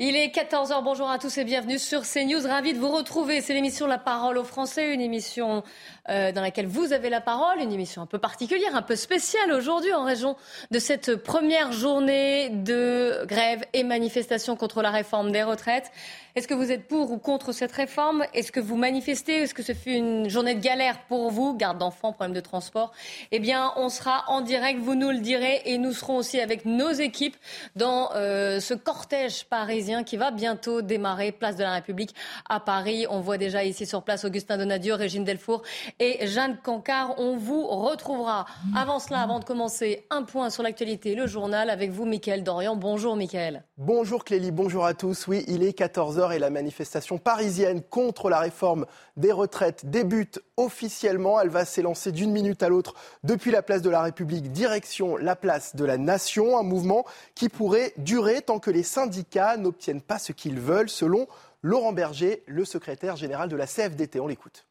[0.00, 2.46] Il est 14h, bonjour à tous et bienvenue sur CNews.
[2.46, 3.40] Ravi de vous retrouver.
[3.40, 5.64] C'est l'émission La Parole aux Français, une émission
[6.08, 9.50] euh, dans laquelle vous avez la parole, une émission un peu particulière, un peu spéciale
[9.50, 10.36] aujourd'hui en raison
[10.70, 15.90] de cette première journée de grève et manifestation contre la réforme des retraites.
[16.36, 18.24] Est-ce que vous êtes pour ou contre cette réforme?
[18.34, 19.42] Est-ce que vous manifestez?
[19.42, 21.56] Est-ce que ce fut une journée de galère pour vous?
[21.56, 22.92] Garde d'enfants, problème de transport
[23.32, 26.64] Eh bien, on sera en direct, vous nous le direz, et nous serons aussi avec
[26.64, 27.36] nos équipes
[27.74, 32.14] dans euh, ce cortège parisien qui va bientôt démarrer, place de la République
[32.48, 33.06] à Paris.
[33.08, 35.62] On voit déjà ici sur place Augustin Donadieu, Régine Delfour
[35.98, 37.14] et Jeanne Cancard.
[37.18, 38.44] On vous retrouvera.
[38.76, 42.76] Avant cela, avant de commencer, un point sur l'actualité, le journal avec vous, Mickaël Dorian.
[42.76, 43.64] Bonjour, Mickaël.
[43.78, 44.50] Bonjour, Clélie.
[44.50, 45.26] Bonjour à tous.
[45.26, 48.84] Oui, il est 14h et la manifestation parisienne contre la réforme
[49.16, 51.40] des retraites débute officiellement.
[51.40, 55.36] Elle va s'élancer d'une minute à l'autre depuis la place de la République, direction la
[55.36, 56.58] place de la Nation.
[56.58, 61.26] Un mouvement qui pourrait durer tant que les syndicats n'obtiennent pas ce qu'ils veulent, selon
[61.62, 64.20] Laurent Berger, le secrétaire général de la CFDT.
[64.20, 64.64] On l'écoute.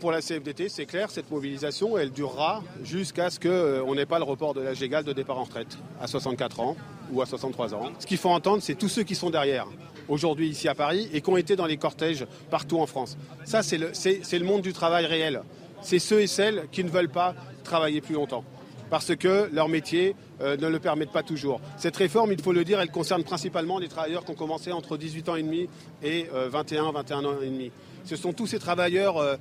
[0.00, 4.24] Pour la CFDT, c'est clair, cette mobilisation, elle durera jusqu'à ce qu'on n'ait pas le
[4.24, 6.76] report de l'âge égal de départ en retraite à 64 ans
[7.12, 7.92] ou à 63 ans.
[8.00, 9.68] Ce qu'il faut entendre, c'est tous ceux qui sont derrière
[10.08, 13.16] aujourd'hui ici à Paris et qui ont été dans les cortèges partout en France.
[13.44, 15.42] Ça, c'est le monde du travail réel.
[15.80, 18.44] C'est ceux et celles qui ne veulent pas travailler plus longtemps
[18.90, 21.60] parce que leur métier euh, ne le permet pas toujours.
[21.76, 24.96] Cette réforme, il faut le dire, elle concerne principalement les travailleurs qui ont commencé entre
[24.96, 25.68] 18 ans et demi
[26.02, 27.70] et 21, euh, 21 ans et demi.
[28.04, 29.38] Ce sont tous ces travailleurs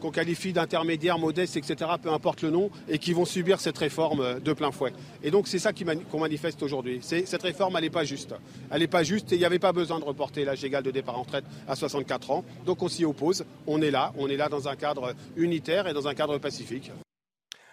[0.00, 4.40] qu'on qualifie d'intermédiaires, modestes, etc., peu importe le nom, et qui vont subir cette réforme
[4.40, 4.92] de plein fouet.
[5.22, 7.00] Et donc c'est ça qu'on manifeste aujourd'hui.
[7.02, 8.34] Cette réforme, elle n'est pas juste.
[8.70, 10.90] Elle n'est pas juste et il n'y avait pas besoin de reporter l'âge égal de
[10.90, 12.44] départ en retraite à 64 ans.
[12.64, 13.44] Donc on s'y oppose.
[13.66, 14.12] On est là.
[14.16, 16.90] On est là dans un cadre unitaire et dans un cadre pacifique.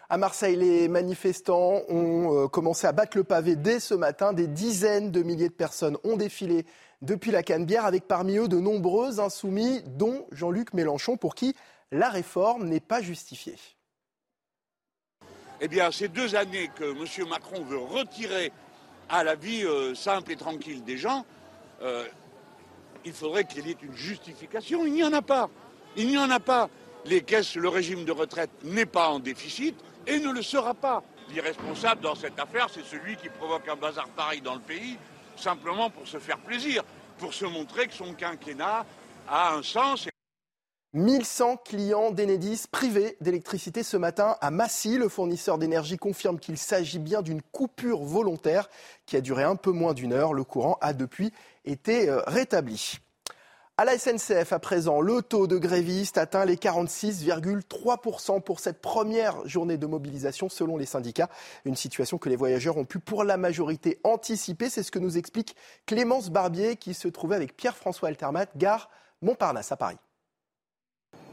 [0.10, 4.34] À Marseille, les manifestants ont euh, commencé à battre le pavé dès ce matin.
[4.34, 6.66] Des dizaines de milliers de personnes ont défilé
[7.02, 11.56] depuis la Canebière, avec parmi eux de nombreux insoumis, dont Jean-Luc Mélenchon, pour qui
[11.92, 13.58] la réforme n'est pas justifiée.
[15.62, 17.30] Eh bien, ces deux années que M.
[17.30, 18.52] Macron veut retirer
[19.10, 21.26] à la vie euh, simple et tranquille des gens,
[21.82, 22.06] euh,
[23.06, 24.86] il faudrait qu'il y ait une justification.
[24.86, 25.50] Il n'y en a pas.
[25.96, 26.70] Il n'y en a pas.
[27.06, 29.76] Les caisses, le régime de retraite n'est pas en déficit
[30.08, 31.04] et ne le sera pas.
[31.30, 34.98] L'irresponsable dans cette affaire, c'est celui qui provoque un bazar pareil dans le pays,
[35.36, 36.84] simplement pour se faire plaisir,
[37.18, 38.86] pour se montrer que son quinquennat
[39.28, 40.08] a un sens.
[40.96, 44.98] 1100 clients d'Enedis privés d'électricité ce matin à Massy.
[45.00, 48.70] Le fournisseur d'énergie confirme qu'il s'agit bien d'une coupure volontaire
[49.08, 50.36] qui a duré un peu moins d'une heure.
[50.36, 51.34] Le courant a depuis
[51.66, 53.00] été euh, rétabli.
[53.76, 59.48] À la SNCF, à présent, le taux de grévistes atteint les 46,3% pour cette première
[59.48, 61.28] journée de mobilisation selon les syndicats.
[61.66, 64.70] Une situation que les voyageurs ont pu pour la majorité anticiper.
[64.70, 65.56] C'est ce que nous explique
[65.88, 68.92] Clémence Barbier qui se trouvait avec Pierre-François Altermat, gare
[69.24, 69.98] Montparnasse à Paris.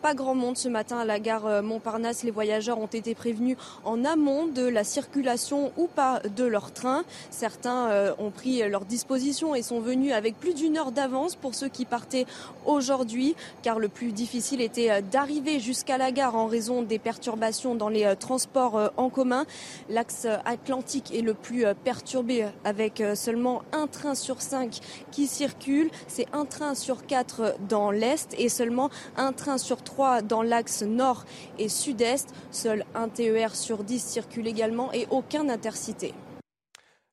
[0.03, 2.23] Pas grand monde ce matin à la gare euh, Montparnasse.
[2.23, 7.05] Les voyageurs ont été prévenus en amont de la circulation ou pas de leur train.
[7.29, 11.55] Certains euh, ont pris leur disposition et sont venus avec plus d'une heure d'avance pour
[11.55, 12.25] ceux qui partaient
[12.65, 17.75] aujourd'hui, car le plus difficile était euh, d'arriver jusqu'à la gare en raison des perturbations
[17.75, 19.45] dans les transports en commun.
[19.91, 25.91] L'axe atlantique est le plus perturbé avec seulement un train sur cinq qui circule.
[26.09, 29.83] C'est un train sur quatre dans l'est et seulement un train sur
[30.23, 31.25] dans l'axe nord
[31.59, 32.35] et sud-est.
[32.51, 36.15] Seul un TER sur 10 circule également et aucun intercité.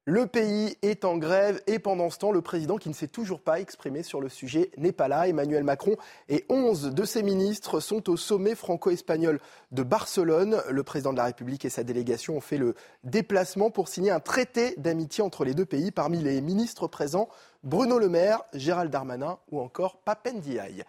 [0.09, 3.41] Le pays est en grève et pendant ce temps, le président qui ne s'est toujours
[3.41, 5.27] pas exprimé sur le sujet n'est pas là.
[5.27, 5.97] Emmanuel Macron
[6.29, 9.41] et 11 de ses ministres sont au sommet franco-espagnol
[9.73, 10.61] de Barcelone.
[10.69, 14.21] Le président de la République et sa délégation ont fait le déplacement pour signer un
[14.21, 15.91] traité d'amitié entre les deux pays.
[15.91, 17.27] Parmi les ministres présents,
[17.65, 20.85] Bruno Le Maire, Gérald Darmanin ou encore Papendiaï.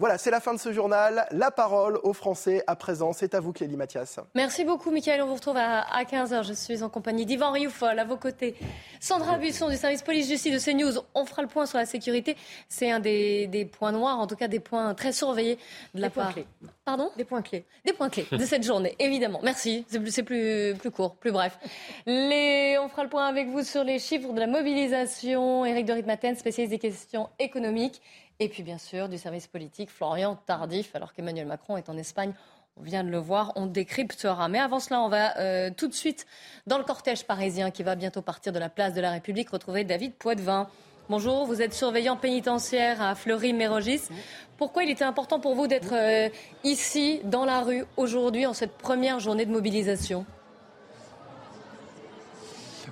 [0.00, 1.26] Voilà, c'est la fin de ce journal.
[1.30, 3.12] La parole aux Français à présent.
[3.12, 4.18] C'est à vous, Clélie Mathias.
[4.34, 5.20] Merci beaucoup, Michael.
[5.20, 6.42] On vous retrouve à, 15h.
[6.42, 8.54] Je suis en compagnie d'Yvan Rioufol à vos côtés.
[8.98, 11.04] Sandra Busson du service police-justice de CNews.
[11.14, 12.34] On fera le point sur la sécurité.
[12.70, 15.58] C'est un des, points noirs, en tout cas des points très surveillés
[15.94, 16.46] de la des Points clés.
[16.86, 17.66] Pardon Des points clés.
[17.84, 19.40] Des points clés de cette journée, évidemment.
[19.42, 19.84] Merci.
[19.86, 21.58] C'est plus, plus, court, plus bref.
[22.06, 25.66] Les, on fera le point avec vous sur les chiffres de la mobilisation.
[25.66, 28.00] Éric de Ritmaten, spécialiste des questions économiques.
[28.42, 32.32] Et puis bien sûr du service politique, Florian Tardif, alors qu'Emmanuel Macron est en Espagne.
[32.78, 34.48] On vient de le voir, on décryptera.
[34.48, 36.26] Mais avant cela, on va euh, tout de suite
[36.66, 39.84] dans le cortège parisien qui va bientôt partir de la place de la République retrouver
[39.84, 40.68] David Poitvin.
[41.10, 44.08] Bonjour, vous êtes surveillant pénitentiaire à Fleury-Mérogis.
[44.56, 46.30] Pourquoi il était important pour vous d'être euh,
[46.64, 50.24] ici, dans la rue, aujourd'hui, en cette première journée de mobilisation?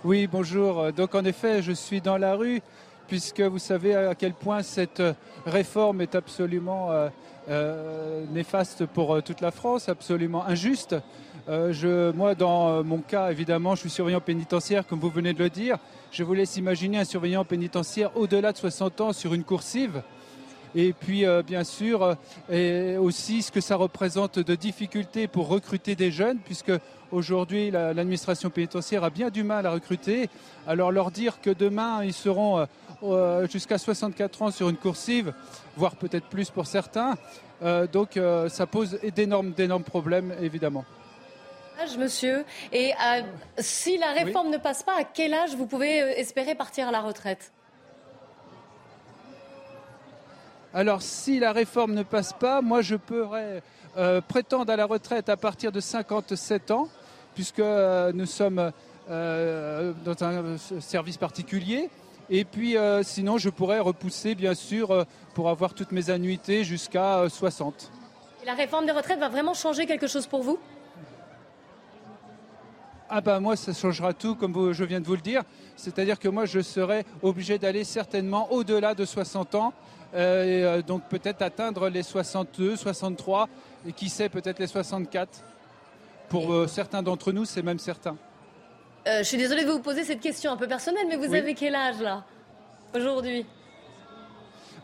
[0.05, 0.93] Oui, bonjour.
[0.93, 2.61] Donc en effet, je suis dans la rue
[3.09, 5.03] puisque vous savez à quel point cette
[5.47, 7.09] réforme est absolument euh,
[7.49, 10.95] euh, néfaste pour euh, toute la France, absolument injuste.
[11.49, 15.79] moi, dans mon cas, évidemment, je suis surveillant pénitentiaire, comme vous venez de le dire.
[16.13, 20.03] Je vous laisse imaginer un surveillant pénitentiaire au-delà de 60 ans sur une coursive.
[20.75, 22.17] Et puis, bien sûr,
[22.51, 26.73] et aussi ce que ça représente de difficultés pour recruter des jeunes, puisque
[27.13, 30.29] aujourd'hui, l'administration pénitentiaire a bien du mal à recruter.
[30.67, 32.67] Alors, leur dire que demain, ils seront euh,
[33.50, 35.33] jusqu'à 64 ans sur une coursive,
[35.77, 37.17] voire peut-être plus pour certains.
[37.62, 40.85] Euh, donc euh, ça pose d'énormes, d'énormes problèmes, évidemment.
[41.81, 42.45] Âge, monsieur.
[42.73, 42.93] Et
[43.59, 47.00] si la réforme ne passe pas, à quel âge vous pouvez espérer partir à la
[47.00, 47.53] retraite?
[50.75, 53.62] Alors, si la réforme ne passe pas, moi, je pourrais
[54.27, 56.89] prétendre à la retraite à partir de 57 ans,
[57.37, 58.73] puisque nous sommes
[59.09, 61.91] dans un service particulier.
[62.31, 66.63] Et puis euh, sinon, je pourrais repousser, bien sûr, euh, pour avoir toutes mes annuités
[66.63, 67.91] jusqu'à 60.
[67.91, 70.59] Euh, Et la réforme des retraites va vraiment changer quelque chose pour vous?
[73.09, 75.43] Ah ben moi, ça changera tout, comme je viens de vous le dire.
[75.77, 79.73] C'est-à-dire que moi, je serai obligé d'aller certainement au-delà de 60 ans,
[80.15, 83.49] et donc peut-être atteindre les 62, 63,
[83.87, 85.43] et qui sait, peut-être les 64.
[86.29, 88.19] Pour certains d'entre nous, c'est même certain.
[89.09, 91.55] Euh, je suis désolée de vous poser cette question un peu personnelle, mais vous avez
[91.55, 92.25] quel âge là,
[92.95, 93.47] aujourd'hui?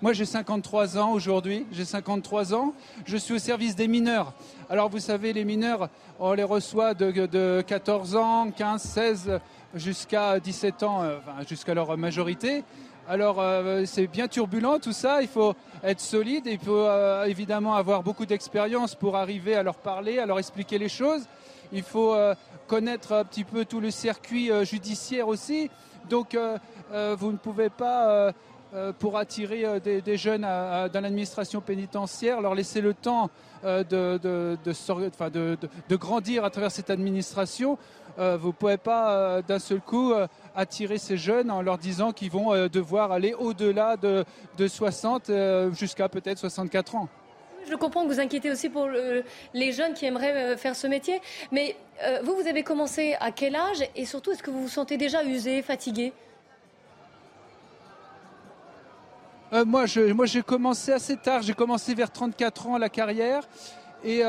[0.01, 1.67] Moi, j'ai 53 ans aujourd'hui.
[1.71, 2.73] J'ai 53 ans.
[3.05, 4.33] Je suis au service des mineurs.
[4.71, 9.41] Alors, vous savez, les mineurs, on les reçoit de, 14 ans, 15, 16,
[9.75, 12.65] jusqu'à 17 ans, euh, jusqu'à leur majorité.
[13.07, 15.21] Alors, euh, c'est bien turbulent tout ça.
[15.21, 16.45] Il faut être solide.
[16.47, 16.89] Il faut
[17.27, 21.27] évidemment avoir beaucoup d'expérience pour arriver à leur parler, à leur expliquer les choses.
[21.75, 22.15] Il faut
[22.67, 25.71] connaître un petit peu tout le circuit euh, judiciaire aussi.
[26.09, 26.59] Donc euh,
[26.93, 28.33] euh, vous ne pouvez pas,
[28.99, 33.31] pour attirer des, jeunes dans l'administration pénitentiaire, leur laisser le temps
[33.63, 37.79] de, de, grandir à travers cette administration.
[38.19, 40.13] vous ne pouvez pas d'un seul coup
[40.57, 44.25] attirer ces jeunes en leur disant qu'ils vont devoir aller au-delà de,
[44.59, 45.31] de 60
[45.73, 47.09] jusqu'à peut-être 64 ans.
[47.69, 48.89] Je comprends que vous inquiétez aussi pour
[49.55, 51.21] les jeunes qui aimeraient euh, faire ce métier.
[51.51, 54.69] Mais euh, vous, vous avez commencé à quel âge Et surtout, est-ce que vous vous
[54.69, 56.13] sentez déjà usé, fatigué?
[59.53, 61.43] Euh, Moi, j'ai commencé assez tard.
[61.43, 63.49] J'ai commencé vers 34 ans la carrière.
[64.05, 64.21] Et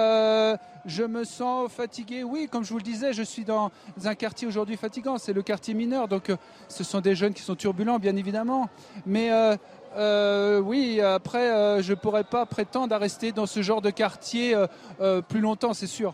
[0.85, 2.23] je me sens fatigué.
[2.23, 3.71] Oui, comme je vous le disais, je suis dans
[4.05, 5.17] un quartier aujourd'hui fatigant.
[5.17, 6.07] C'est le quartier mineur.
[6.07, 6.31] Donc,
[6.69, 8.69] ce sont des jeunes qui sont turbulents, bien évidemment.
[9.05, 9.31] Mais
[9.95, 13.89] euh, oui, après, euh, je ne pourrais pas prétendre à rester dans ce genre de
[13.89, 14.55] quartier
[14.99, 16.13] euh, plus longtemps, c'est sûr.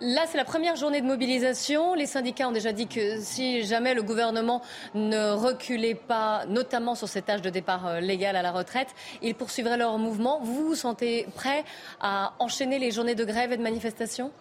[0.00, 1.94] Là, c'est la première journée de mobilisation.
[1.94, 4.60] Les syndicats ont déjà dit que si jamais le gouvernement
[4.94, 8.88] ne reculait pas, notamment sur cet âge de départ légal à la retraite,
[9.22, 10.40] ils poursuivraient leur mouvement.
[10.42, 11.64] Vous vous sentez prêt
[12.00, 14.32] à enchaîner les journées de grève et de manifestation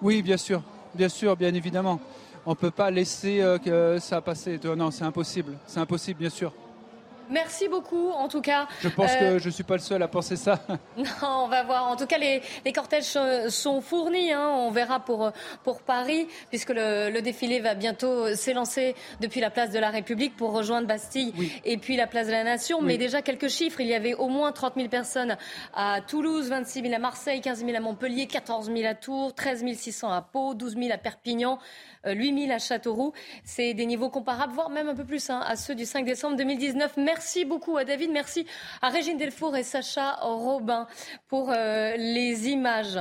[0.00, 0.62] Oui, bien sûr,
[0.94, 2.00] bien sûr, bien évidemment
[2.44, 4.58] on ne peut pas laisser euh, que ça passer.
[4.76, 5.56] Non, c'est impossible.
[5.66, 6.52] C'est impossible, bien sûr.
[7.32, 8.68] Merci beaucoup, en tout cas.
[8.82, 10.60] Je pense que euh, je ne suis pas le seul à penser ça.
[10.96, 11.88] Non, on va voir.
[11.88, 13.16] En tout cas, les, cortèges
[13.48, 14.32] sont fournis.
[14.32, 14.50] Hein.
[14.54, 15.32] On verra pour,
[15.64, 20.52] pour Paris, puisque le, défilé va bientôt s'élancer depuis la place de la République pour
[20.52, 21.32] rejoindre Bastille
[21.64, 22.82] et puis la place de la Nation.
[22.82, 23.80] Mais déjà, quelques chiffres.
[23.80, 25.36] Il y avait au moins 30 000 personnes
[25.74, 29.64] à Toulouse, 26 000 à Marseille, 15 000 à Montpellier, 14 000 à Tours, 13
[29.74, 31.58] 600 à Pau, 12 000 à Perpignan.
[32.04, 33.12] 8000 euh, à Châteauroux.
[33.44, 36.36] C'est des niveaux comparables, voire même un peu plus, hein, à ceux du 5 décembre
[36.36, 36.94] 2019.
[36.96, 38.46] Merci beaucoup à David, merci
[38.80, 40.86] à Régine Delfour et Sacha Robin
[41.28, 42.98] pour euh, les images.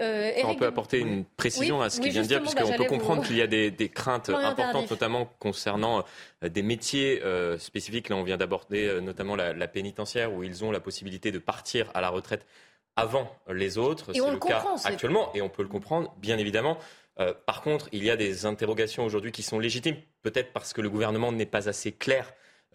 [0.00, 3.24] Euh, on peut apporter une précision à ce qu'il vient de dire, puisqu'on peut comprendre
[3.24, 6.04] qu'il y a des, craintes importantes, notamment concernant
[6.42, 8.08] euh, des métiers euh, spécifiques.
[8.08, 12.00] Là, on vient d'aborder notamment la, pénitentiaire, où ils ont la possibilité de partir à
[12.00, 12.44] la retraite
[12.96, 14.12] avant les autres.
[14.12, 16.78] C'est le, cas actuellement, et on peut le comprendre, bien évidemment.
[17.46, 20.90] par contre, il y a des interrogations aujourd'hui qui sont légitimes, peut-être parce que le
[20.90, 22.32] gouvernement n'est pas assez clair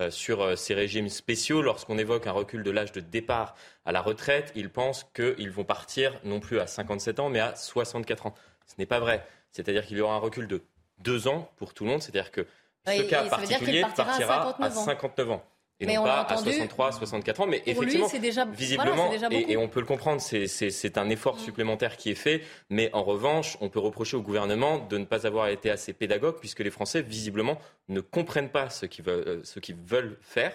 [0.10, 1.62] sur euh, ces régimes spéciaux.
[1.62, 5.64] Lorsqu'on évoque un recul de l'âge de départ à la retraite, ils pensent qu'ils vont
[5.64, 8.36] partir non plus à 57 ans, mais à 64 ans.
[8.66, 9.26] Ce n'est pas vrai.
[9.52, 10.62] C'est-à-dire qu'il y aura un recul de
[11.00, 12.02] deux ans pour tout le monde.
[12.02, 12.46] C'est-à-dire que
[12.88, 15.44] ce cas particulier partira, à 59 ans
[15.80, 17.48] et mais non pas à 63, 64 ans.
[17.48, 18.08] Mais effectivement,
[18.52, 21.40] visiblement, et, on peut le comprendre, c'est un effort mm.
[21.40, 22.42] supplémentaire qui est fait.
[22.70, 26.36] Mais en revanche, on peut reprocher au gouvernement de ne pas avoir été assez pédagogue,
[26.40, 27.58] puisque les Français, visiblement,
[27.88, 30.52] ne comprennent pas ce qu'ils veulent, euh, ce qu'ils veulent faire.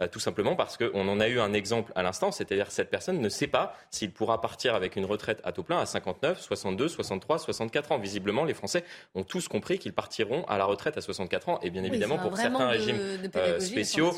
[0.00, 3.20] Euh, tout simplement parce qu'on en a eu un exemple à l'instant, c'est-à-dire cette personne
[3.20, 6.86] ne sait pas s'il pourra partir avec une retraite à taux plein à 59, 62,
[6.86, 7.98] 63, 64 ans.
[7.98, 8.84] Visiblement, les Français
[9.16, 12.36] ont tous compris qu'ils partiront à la retraite à 64 ans, et bien évidemment pour
[12.36, 13.00] certains régimes
[13.34, 14.12] euh, spéciaux.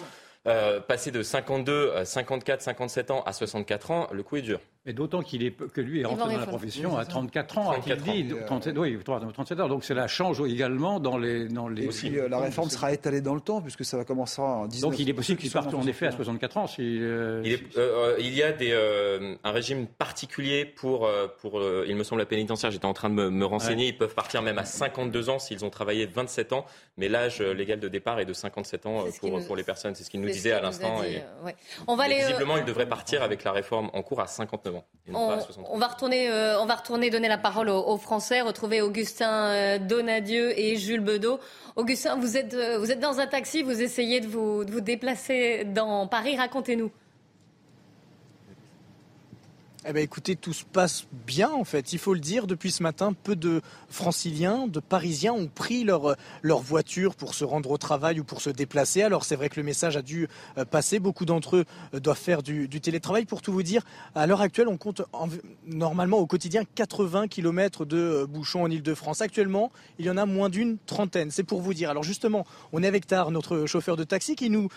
[0.49, 4.61] Euh, passer de 52, 54, 57 ans à 64 ans, le coup est dur.
[4.91, 8.03] Mais d'autant qu'il est que lui est rentré dans la profession à 34 ans, 34
[8.03, 9.69] dit, 37, oui, 37 ans.
[9.69, 11.87] Donc cela change également dans les dans les.
[11.87, 14.91] Aussi, euh, la réforme sera étalée dans le temps puisque ça va commencer en 19.
[14.91, 16.67] Donc il est possible qu'il parte en effet à 64 ans.
[16.67, 17.41] Si, euh,
[18.19, 18.73] il, y a des,
[19.45, 21.09] un régime particulier pour
[21.41, 22.73] pour il me semble la pénitentiaire.
[22.73, 23.87] J'étais en train de me, renseigner.
[23.87, 26.67] Ils peuvent partir même à 52 ans s'ils ont travaillé 27 ans,
[26.97, 29.95] mais l'âge légal de départ est de 57 ans pour, pour les personnes.
[29.95, 31.01] C'est ce qu'il nous disait à l'instant.
[31.05, 31.23] Et...
[31.87, 34.80] On va aller, visiblement, il devrait partir avec la réforme en cours à 59
[35.13, 39.79] on, va retourner, euh, on va retourner donner la parole aux, Français, retrouver Augustin euh,
[39.79, 41.41] Donadieu et Jules Bedeau.
[41.77, 44.81] Augustin, vous êtes, euh, vous êtes dans un taxi, vous essayez de vous, de vous
[44.81, 46.37] déplacer dans Paris.
[46.37, 46.91] Racontez-nous.
[49.87, 51.95] Eh bien, écoutez, tout se passe bien en fait.
[51.95, 56.17] Il faut le dire, depuis ce matin, peu de franciliens, de parisiens ont pris leur,
[56.43, 59.01] leur voiture pour se rendre au travail ou pour se déplacer.
[59.01, 60.99] Alors c'est vrai que le message a dû euh, passer.
[60.99, 63.25] Beaucoup d'entre eux euh, doivent faire du, télétravail.
[63.25, 63.83] Pour tout vous dire,
[64.15, 65.01] à l'heure actuelle, on compte
[65.67, 69.23] normalement au quotidien 80 km de euh, bouchons en Ile-de-France.
[69.23, 71.31] Actuellement, il y en a moins d'une trentaine.
[71.31, 71.89] C'est pour vous dire.
[71.89, 72.45] Alors justement,
[72.75, 74.69] on est avec Tar, notre chauffeur de taxi, qui nous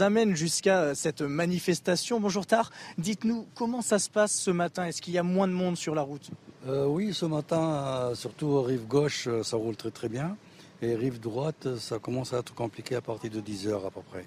[0.00, 2.18] amène jusqu'à cette manifestation.
[2.18, 5.52] Bonjour Tar, dites-nous comment ça se passe ce matin Est-ce qu'il y a moins de
[5.52, 6.30] monde sur la route?
[6.66, 10.38] Euh, Oui, ce matin, euh, surtout rive gauche, euh, ça roule très très bien.
[10.80, 14.00] Et rive droite, ça commence à être compliqué à partir de 10 heures à peu
[14.00, 14.24] près.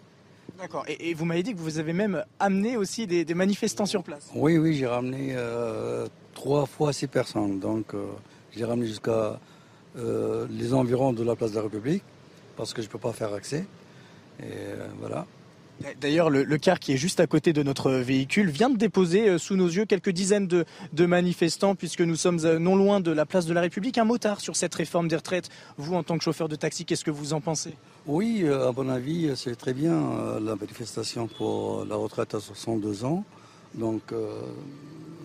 [0.59, 0.85] D'accord.
[0.87, 4.29] Et, vous m'avez dit que vous avez même amené aussi des, manifestants sur place.
[4.35, 5.35] Oui, oui, j'ai ramené
[6.35, 7.59] trois fois six personnes.
[7.59, 7.95] Donc,
[8.51, 9.39] j'ai ramené jusqu'à
[9.95, 12.03] les environs de la place de la République
[12.57, 13.65] parce que je ne peux pas faire accès.
[14.43, 15.25] Et voilà.
[15.99, 19.37] D'ailleurs, le, car qui est juste à côté de notre véhicule vient de déposer euh,
[19.37, 20.65] sous nos yeux quelques dizaines de,
[21.05, 23.97] manifestants, puisque nous sommes euh, non loin de la place de la République.
[23.97, 25.49] Un motard sur cette réforme des retraites.
[25.77, 27.75] Vous, en tant que chauffeur de taxi, qu'est-ce que vous en pensez?
[28.05, 33.05] Oui, euh, à mon avis, c'est très bien la manifestation pour la retraite à 62
[33.05, 33.23] ans.
[33.75, 34.13] Donc,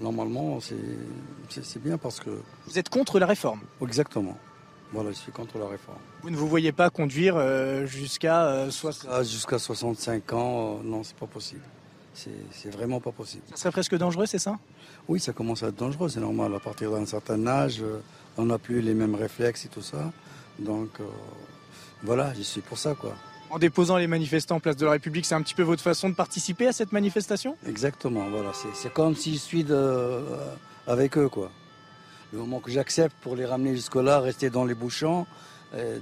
[0.01, 2.31] normalement, c'est bien parce que.
[2.67, 3.61] Vous êtes contre la réforme?
[3.83, 4.37] Exactement.
[4.93, 5.99] Voilà, je suis contre la réforme.
[6.27, 8.69] Vous ne vous voyez pas conduire euh, jusqu'à euh,
[9.23, 11.61] Jusqu'à 65 ans, euh, non, c'est pas possible.
[12.15, 13.45] C'est vraiment pas possible.
[13.51, 14.59] Ça serait presque dangereux, c'est ça?
[15.07, 16.53] Oui, ça commence à être dangereux, c'est normal.
[16.53, 17.81] À partir d'un certain âge,
[18.37, 20.11] on n'a plus les mêmes réflexes et tout ça.
[20.59, 20.99] Donc,
[22.03, 23.15] voilà, je suis pour ça, quoi.
[23.51, 26.09] En déposant les manifestants en place de la République, c'est un petit peu votre façon
[26.09, 27.57] de participer à cette manifestation?
[27.69, 28.51] Exactement, voilà.
[28.75, 30.25] C'est comme si je suis de,
[30.89, 31.53] avec eux, quoi
[32.33, 35.27] le moment que j'accepte pour les ramener jusque-là, rester dans les bouchons,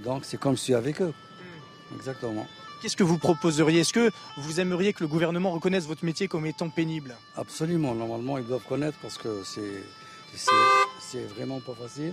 [0.03, 1.13] donc c'est comme je suis avec eux.
[1.13, 1.97] Hmm.
[1.97, 2.47] Exactement.
[2.81, 3.81] Qu'est-ce que vous proposeriez?
[3.81, 7.17] Est-ce que vous aimeriez que le gouvernement reconnaisse votre métier comme étant pénible?
[7.37, 7.95] Absolument.
[7.95, 12.13] Normalement, ils doivent connaître parce que c'est vraiment pas facile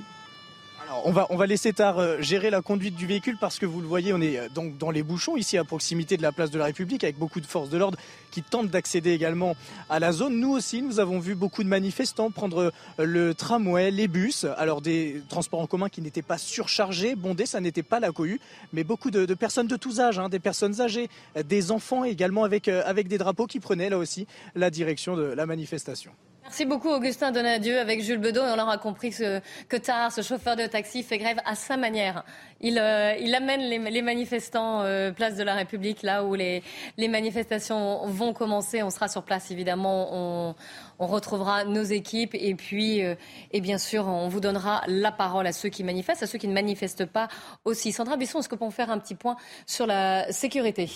[1.06, 4.14] on va, laisser Tard euh, gérer la conduite du véhicule parce que vous le voyez,
[4.14, 6.66] on est euh, donc dans les bouchons ici à proximité de la place de la
[6.66, 7.98] République avec beaucoup de forces de l'ordre
[8.32, 9.56] qui tentent d'accéder également
[9.90, 10.40] à la zone.
[10.40, 14.82] Nous aussi, nous avons vu beaucoup de manifestants prendre euh, le tramway, les bus, alors
[14.82, 18.40] des transports en commun qui n'étaient pas surchargés, bondés, ça n'était pas la cohue,
[18.74, 21.10] mais beaucoup de, personnes de tous âges, hein, des personnes âgées,
[21.44, 26.12] des enfants également avec des drapeaux qui prenaient là aussi la direction de la manifestation.
[26.44, 30.22] Merci beaucoup Augustin Donadieu avec Jules Bedeau et on aura compris que, que Tar, ce
[30.22, 32.26] chauffeur de taxi, fait grève à sa manière.
[32.62, 36.64] Il, euh, il amène les, manifestants euh, place de la République, là où les,
[36.98, 38.82] les, manifestations vont commencer.
[38.82, 40.56] On sera sur place évidemment, on,
[40.98, 43.16] on retrouvera nos équipes et puis, euh,
[43.52, 46.48] et bien sûr, on vous donnera la parole à ceux qui manifestent, à ceux qui
[46.48, 47.28] ne manifestent pas
[47.66, 47.92] aussi.
[47.92, 50.90] Sandra Bisson, est-ce que peut faire un petit point sur la sécurité?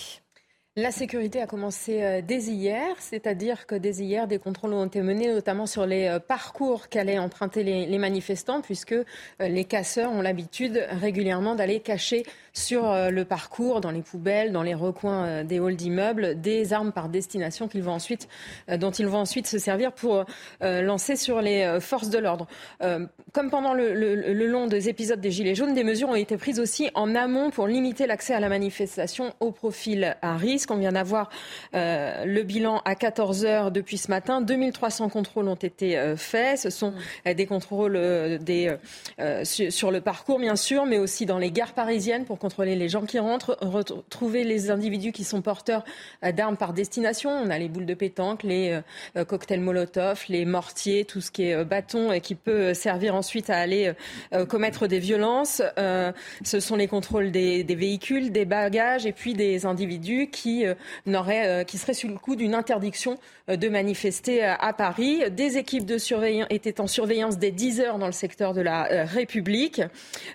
[0.78, 5.00] La sécurité a commencé euh, dès hier, c'est-à-dire que dès hier, des contrôles ont été
[5.00, 9.04] menés, notamment sur les euh, parcours qu'allaient emprunter les, manifestants, puisque euh,
[9.40, 14.72] les casseurs ont l'habitude régulièrement d'aller cacher sur le parcours, dans les poubelles, dans les
[14.72, 18.28] recoins des halls d'immeubles, des armes par destination qu'ils vont ensuite,
[18.78, 20.24] dont ils vont ensuite se servir pour
[20.62, 22.46] lancer sur les forces de l'ordre.
[22.80, 26.58] Comme pendant le, le long des épisodes des Gilets jaunes, des mesures ont été prises
[26.58, 30.92] aussi en amont pour limiter l'accès à la manifestation au profil à risque qu'on vient
[30.92, 31.30] d'avoir
[31.74, 34.40] euh, le bilan à 14 heures depuis ce matin.
[34.40, 36.58] 2300 contrôles ont été euh, faits.
[36.58, 36.94] Ce sont
[37.26, 37.96] euh, des contrôles
[39.44, 43.02] sur le parcours, bien sûr, mais aussi dans les gares parisiennes pour contrôler les gens
[43.02, 45.84] qui rentrent, retrouver les individus qui sont porteurs
[46.34, 47.30] d'armes par destination.
[47.30, 48.80] On a les boules de pétanque, les
[49.26, 53.58] cocktails Molotov, les mortiers, tout ce qui est bâton et qui peut servir ensuite à
[53.58, 53.92] aller
[54.48, 55.62] commettre des violences.
[56.44, 60.66] Ce sont les contrôles des, des véhicules, des bagages et puis des individus qui qui,
[60.66, 60.74] euh,
[61.06, 65.22] euh, qui serait sous le coup d'une interdiction euh, de manifester à Paris.
[65.30, 69.04] Des équipes de surveillance étaient en surveillance dès 10 heures dans le secteur de la
[69.04, 69.82] République.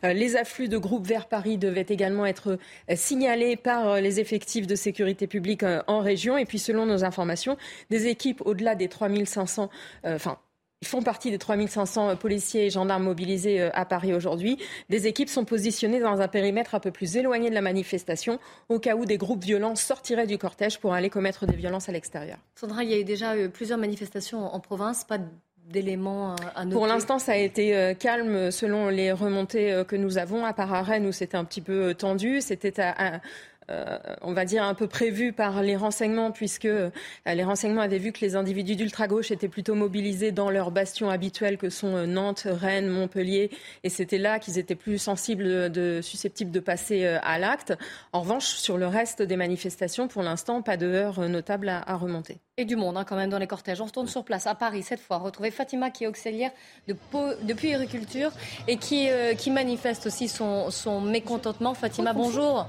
[0.04, 2.58] Les afflux de groupes vers Paris devaient également être
[2.96, 6.38] signalés par les effectifs de sécurité publique en région.
[6.38, 7.58] Et puis, selon nos informations,
[7.90, 9.70] des équipes au-delà des 3500,
[10.04, 10.51] enfin, ils
[10.84, 14.58] font partie des 3500 policiers et gendarmes mobilisés euh, à Paris aujourd'hui.
[14.90, 18.80] Des équipes sont positionnées dans un périmètre un peu plus éloigné de la manifestation, au
[18.80, 22.38] cas où des groupes violents sortiraient du cortège pour aller commettre des violences à l'extérieur.
[22.56, 25.20] Sandra, il y a eu déjà eu plusieurs manifestations en province, pas
[25.72, 29.96] d'éléments à noter Pour l'instant, ça a été euh, calme selon les remontées euh, que
[29.96, 30.46] nous avons.
[30.46, 33.18] À part à Rennes, où c'était un petit peu tendu, c'était à, euh,
[34.22, 36.90] on va dire, un peu prévu par les renseignements, puisque euh,
[37.26, 41.58] les renseignements avaient vu que les individus d'ultra-gauche étaient plutôt mobilisés dans leurs bastions habituels
[41.58, 43.50] que sont euh, Nantes, Rennes, Montpellier,
[43.84, 47.74] et c'était là qu'ils étaient plus sensibles, de, susceptibles de passer à l'acte.
[48.14, 52.38] En revanche, sur le reste des manifestations, pour l'instant, pas de heure notable à, remonter.
[52.58, 53.82] Et du monde, hein, quand même, dans les cortèges.
[53.82, 55.18] On se tourne sur place, à Paris, cette fois.
[55.18, 56.52] Retrouver Fatima, qui est auxiliaire
[56.88, 56.96] de,
[57.44, 58.32] de puériculture
[58.68, 61.74] et qui, qui manifeste aussi son, son mécontentement.
[61.74, 62.68] Fatima, bonjour.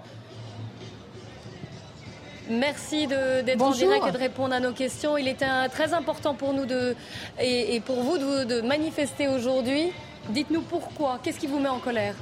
[2.51, 5.17] Merci d'être en direct et de répondre à nos questions.
[5.17, 6.97] Il était très important pour nous de,
[7.41, 9.93] et, pour vous de, manifester aujourd'hui.
[10.31, 11.19] Dites-nous pourquoi.
[11.23, 12.15] Qu'est-ce qui vous met en colère?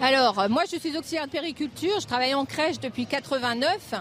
[0.00, 2.00] Alors, moi, je suis auxiliaire de périculture.
[2.00, 3.94] Je travaille en crèche depuis 89.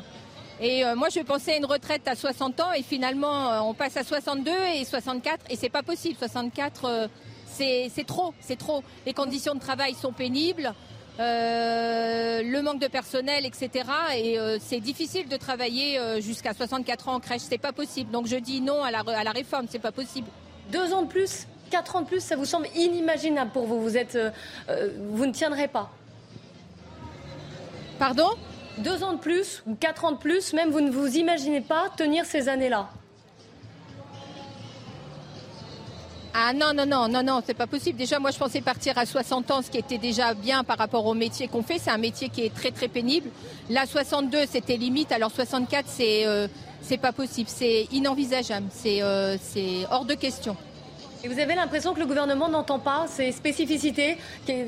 [0.59, 2.71] Et euh, moi, je pensais à une retraite à 60 ans.
[2.73, 5.45] Et finalement, euh, on passe à 62 et 64.
[5.49, 6.15] Et c'est pas possible.
[6.17, 7.07] 64, euh,
[7.45, 8.33] c'est trop.
[8.39, 8.83] C'est trop.
[9.05, 10.73] Les conditions de travail sont pénibles.
[11.19, 13.69] Euh, le manque de personnel, etc.
[14.15, 18.09] Et euh, c'est difficile de travailler euh, jusqu'à 64 ans en crèche, c'est pas possible.
[18.11, 20.27] Donc je dis non à la, à la réforme, c'est pas possible.
[20.71, 23.97] Deux ans de plus, quatre ans de plus, ça vous semble inimaginable pour vous Vous
[23.97, 24.17] êtes,
[25.11, 25.91] vous ne tiendrez pas.
[27.99, 28.29] Pardon?
[28.79, 31.89] Deux ans de plus ou quatre ans de plus, même vous ne vous imaginez pas
[31.95, 32.89] tenir ces années-là.
[36.45, 37.97] Ah non, non, non, non, non, c'est pas possible.
[37.97, 41.05] Déjà, moi, je pensais partir à 60 ans, ce qui était déjà bien par rapport
[41.05, 41.79] au métier qu'on fait.
[41.79, 43.29] C'est un métier qui est très, très pénible.
[43.69, 45.13] Là, 62, c'était limite.
[45.13, 46.49] Alors 64, c'est euh,
[46.81, 47.47] c'est pas possible.
[47.49, 48.67] C'est inenvisageable.
[48.71, 50.57] C'est euh, c'est hors de question.
[51.23, 54.17] Et vous avez l'impression que le gouvernement n'entend pas ces spécificités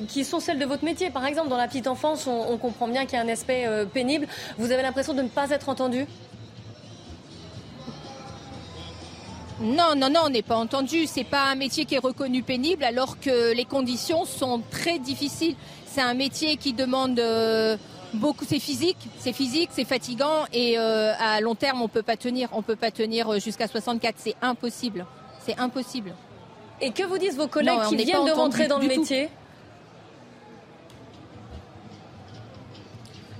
[0.08, 1.10] qui sont celles de votre métier?
[1.10, 3.84] Par exemple, dans la petite enfance, on, comprend bien qu'il y a un aspect euh,
[3.84, 4.28] pénible.
[4.58, 6.08] Vous avez l'impression de ne pas être entendu?
[9.62, 11.06] Non, non, non, on n'est pas entendu.
[11.08, 15.56] C'est pas un métier qui est reconnu pénible alors que les conditions sont très difficiles.
[15.86, 17.78] C'est un métier qui demande euh,
[18.14, 18.44] beaucoup.
[18.46, 22.50] C'est physique, c'est physique, c'est fatigant et euh, à long terme on peut pas tenir.
[22.52, 24.16] On peut pas tenir euh, jusqu'à 64.
[24.18, 25.06] C'est impossible.
[25.46, 26.14] C'est impossible.
[26.82, 29.30] Et que vous disent vos collègues qui viennent de rentrer dans le métier?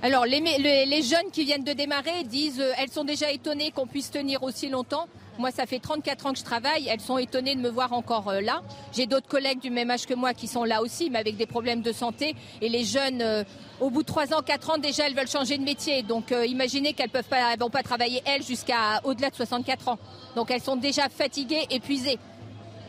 [0.02, 4.10] Alors les, les, jeunes qui viennent de démarrer disent elles sont déjà étonnées qu'on puisse
[4.10, 5.08] tenir aussi longtemps.
[5.38, 6.88] Moi, ça fait 34 ans que je travaille.
[6.88, 8.62] Elles sont étonnées de me voir encore euh, là.
[8.92, 11.46] J'ai d'autres collègues du même âge que moi qui sont là aussi, mais avec des
[11.46, 12.34] problèmes de santé.
[12.62, 13.44] Et les jeunes, euh,
[13.80, 16.02] au bout de 3 ans, 4 ans, déjà, elles veulent changer de métier.
[16.02, 19.98] Donc, euh, imaginez qu'elles peuvent pas, vont pas travailler, elles, jusqu'à au-delà de 64 ans.
[20.34, 22.18] Donc, elles sont déjà fatiguées, épuisées,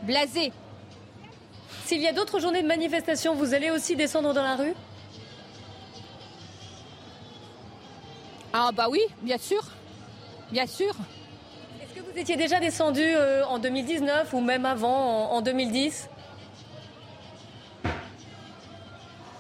[0.04, 0.54] blasées.
[1.86, 4.74] S'il y a d'autres journées de manifestation, vous allez aussi descendre dans la rue?
[8.54, 9.62] Ah, bah oui, bien sûr.
[10.52, 10.96] Bien sûr.
[12.00, 16.10] Vous étiez déjà descendu euh, en 2019 ou même avant, en, 2010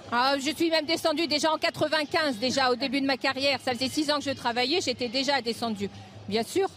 [0.09, 3.59] ah, je suis même descendu déjà en 95, déjà au début de ma carrière.
[3.61, 5.89] Ça faisait six ans que je travaillais, j'étais déjà descendu,
[6.29, 6.69] bien sûr.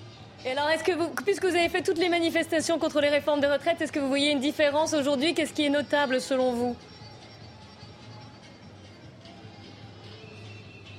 [0.44, 3.40] Et alors, est-ce que vous, puisque vous avez fait toutes les manifestations contre les réformes
[3.40, 5.32] des retraites, est-ce que vous voyez une différence aujourd'hui?
[5.32, 6.76] Qu'est-ce qui est notable selon vous?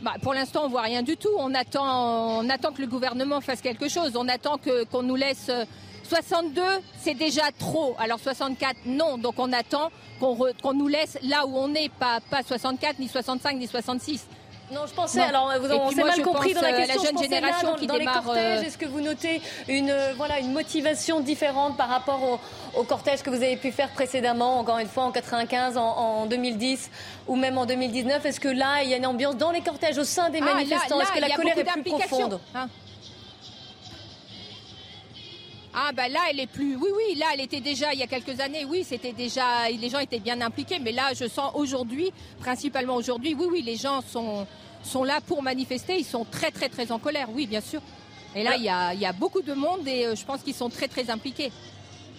[0.01, 1.29] Bah, Pour l'instant, on voit rien du tout.
[1.37, 4.13] On attend, on attend que le gouvernement fasse quelque chose.
[4.15, 5.51] On attend que, qu'on nous laisse
[6.03, 6.61] 62,
[6.99, 7.95] c'est déjà trop.
[7.99, 9.17] Alors 64, non.
[9.17, 13.57] Donc on attend qu'on, nous laisse là où on est, pas, pas 64, ni 65,
[13.57, 14.27] ni 66.
[14.71, 17.75] Non, je pensais, alors vous, on s'est mal compris dans la question, la jeune génération
[17.75, 21.75] qui dans les cortèges, euh, est-ce que vous notez une, euh, voilà, une motivation différente
[21.75, 25.11] par rapport au, au, cortège que vous avez pu faire précédemment, encore une fois en
[25.11, 26.89] 95, en, 2010
[27.27, 29.97] ou même en 2019 Est-ce que là, il y a une ambiance dans les cortèges,
[29.97, 31.01] au sein des ah, manifestants?
[31.01, 32.39] Est-ce que la colère est plus profonde?
[32.55, 32.67] Hein?
[35.73, 36.75] Ah bah là, elle est plus.
[36.75, 38.65] Oui, oui, là, elle était déjà il y a quelques années.
[38.65, 39.69] Oui, c'était déjà.
[39.69, 43.77] Les gens étaient bien impliqués, mais là, je sens aujourd'hui, principalement aujourd'hui, oui, oui, les
[43.77, 44.45] gens sont
[44.83, 45.97] sont là pour manifester.
[45.97, 47.27] Ils sont très, très, très en colère.
[47.33, 47.81] Oui, bien sûr.
[48.35, 50.55] Et là, il y a, y a beaucoup de monde et euh, je pense qu'ils
[50.55, 51.51] sont très, très impliqués.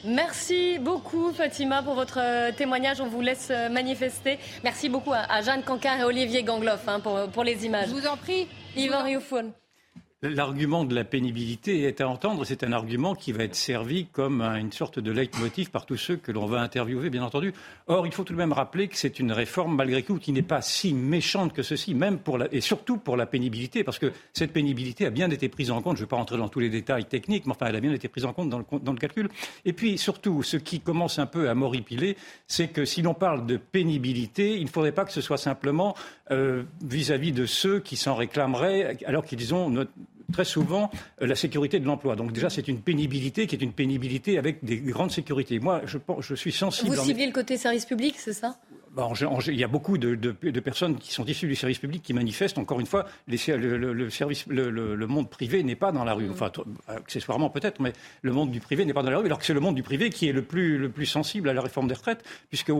[0.05, 3.01] Merci beaucoup Fatima pour votre euh, témoignage.
[3.01, 4.39] On vous laisse euh, manifester.
[4.65, 7.89] Merci beaucoup à Jeanne Cancard et Olivier Gangloff hein, pour, pour les images.
[7.89, 8.47] Je vous en prie.
[8.77, 9.53] Yvan Riouffoun.
[10.25, 14.41] L'argument de la pénibilité est à entendre, c'est un argument qui va être servi comme
[14.41, 17.53] une sorte de leitmotiv par tous ceux que l'on va interviewer, bien entendu.
[17.89, 20.43] Or, il faut tout de même rappeler que c'est une réforme, malgré tout, qui n'est
[20.43, 24.13] pas si méchante que ceci, même pour la, et surtout pour la pénibilité, parce que
[24.33, 26.61] cette pénibilité a bien été prise en compte, je ne vais pas rentrer dans tous
[26.61, 28.59] les détails techniques, mais enfin, elle a bien été prise en compte dans
[28.93, 29.29] le, calcul.
[29.65, 33.45] Et puis, surtout, ce qui commence un peu à m'horripiler, c'est que si l'on parle
[33.45, 35.97] de pénibilité, il ne faudrait pas que ce soit simplement
[36.31, 39.85] euh, vis-à-vis de ceux qui s'en réclameraient, alors qu'ils ont
[40.33, 40.91] très souvent
[41.21, 42.17] euh, la sécurité de l'emploi.
[42.17, 45.59] Donc déjà, c'est une pénibilité qui est une pénibilité avec des grandes sécurités.
[45.61, 46.97] Moi, je, je suis sensible.
[46.97, 48.57] Vous ciblez le côté service public, c'est ça?
[48.95, 49.11] Bah,
[49.49, 52.59] il y a beaucoup de, personnes qui sont issues du service public qui manifestent.
[52.59, 56.29] Encore une fois, le, service, le, monde privé n'est pas dans la rue.
[56.31, 56.51] Enfin,
[56.89, 59.55] accessoirement peut-être, mais le monde du privé n'est pas dans la rue, alors que c'est
[59.55, 61.95] le monde du privé qui est le plus, le plus sensible à la réforme des
[61.95, 62.71] retraites, puisque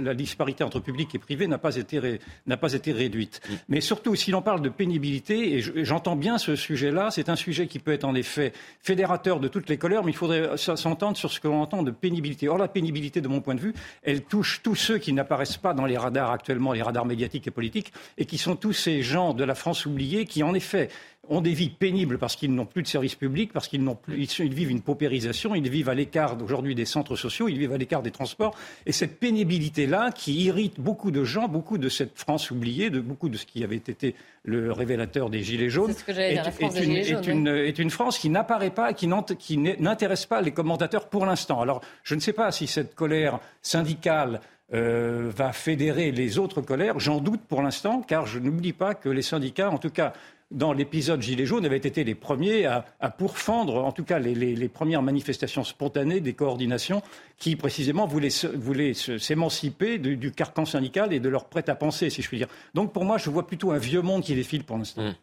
[0.00, 3.40] la disparité entre public et privé n'a pas été, n'a pas été réduite.
[3.68, 7.68] Mais surtout, si l'on parle de pénibilité, et j'entends bien ce sujet-là, c'est un sujet
[7.68, 11.30] qui peut être en effet fédérateur de toutes les colères, mais il faudrait s'entendre sur
[11.30, 12.48] ce que l'on entend de pénibilité.
[12.48, 15.74] Or, la pénibilité, de mon point de vue, elle touche tous ceux qui n'apparaissent pas
[15.74, 19.34] dans les radars actuellement, les radars médiatiques et politiques, et qui sont tous ces gens
[19.34, 20.88] de la France oubliée qui, en effet,
[21.30, 24.26] ont des vies pénibles parce qu'ils n'ont plus de services publics, parce qu'ils n'ont plus,
[24.40, 27.78] ils vivent une paupérisation, ils vivent à l'écart aujourd'hui des centres sociaux, ils vivent à
[27.78, 28.54] l'écart des transports.
[28.84, 33.28] Et cette pénibilité-là, qui irrite beaucoup de gens, beaucoup de cette France oubliée, de beaucoup
[33.28, 38.18] de ce qui avait été le révélateur des Gilets jaunes, est, une, est, une, France
[38.18, 41.60] qui n'apparaît pas, qui n'intéresse pas les commentateurs pour l'instant.
[41.60, 44.40] Alors, je ne sais pas si cette colère syndicale
[44.72, 47.00] euh, va fédérer les autres colères.
[47.00, 50.12] J'en doute pour l'instant, car je n'oublie pas que les syndicats, en tout cas
[50.50, 55.02] dans l'épisode Gilets jaunes, avaient été les premiers à, pourfendre, en tout cas les, premières
[55.02, 57.02] manifestations spontanées des coordinations
[57.36, 62.48] qui précisément voulaient, s'émanciper du, carcan syndical et de leur prêt-à-penser, si je puis dire.
[62.74, 65.02] Donc pour moi, je vois plutôt un vieux monde qui défile pour l'instant.
[65.02, 65.14] Mmh.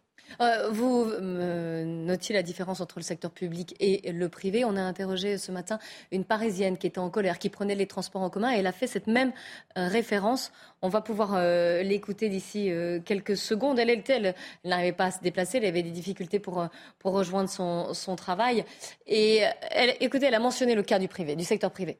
[0.42, 4.66] Euh, vous euh, notez la différence entre le secteur public et le privé.
[4.66, 5.80] On a interrogé ce matin
[6.12, 8.72] une Parisienne qui était en colère, qui prenait les transports en commun et elle a
[8.72, 9.32] fait cette même
[9.78, 10.52] euh, référence.
[10.82, 11.42] On va pouvoir
[11.82, 12.72] l'écouter d'ici
[13.04, 13.80] quelques secondes.
[13.80, 16.68] Elle, elle, elle n'arrivait pas à se déplacer, elle avait des difficultés pour,
[17.04, 18.64] rejoindre son, son travail.
[19.08, 21.98] Et elle, écoutez, elle a mentionné le cas du privé, du secteur privé.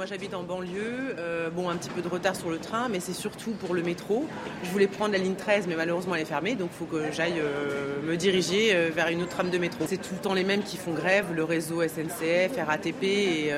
[0.00, 3.00] Moi j'habite en banlieue, euh, bon un petit peu de retard sur le train, mais
[3.00, 4.24] c'est surtout pour le métro.
[4.62, 7.12] Je voulais prendre la ligne 13, mais malheureusement elle est fermée, donc il faut que
[7.12, 9.84] j'aille euh, me diriger euh, vers une autre trame de métro.
[9.86, 13.52] C'est tout le temps les mêmes qui font grève, le réseau SNCF, RATP et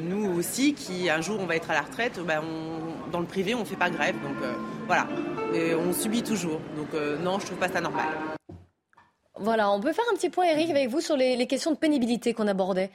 [0.00, 2.44] nous aussi, qui un jour on va être à la retraite, bah,
[3.10, 4.36] dans le privé on ne fait pas grève, donc
[4.86, 5.08] voilà,
[5.52, 6.60] et on subit toujours.
[6.76, 6.92] Donc
[7.24, 8.06] non, je trouve pas ça normal.
[9.34, 12.34] Voilà, on peut faire un petit point, Eric, avec vous sur les questions de pénibilité
[12.34, 12.92] qu'on abordait.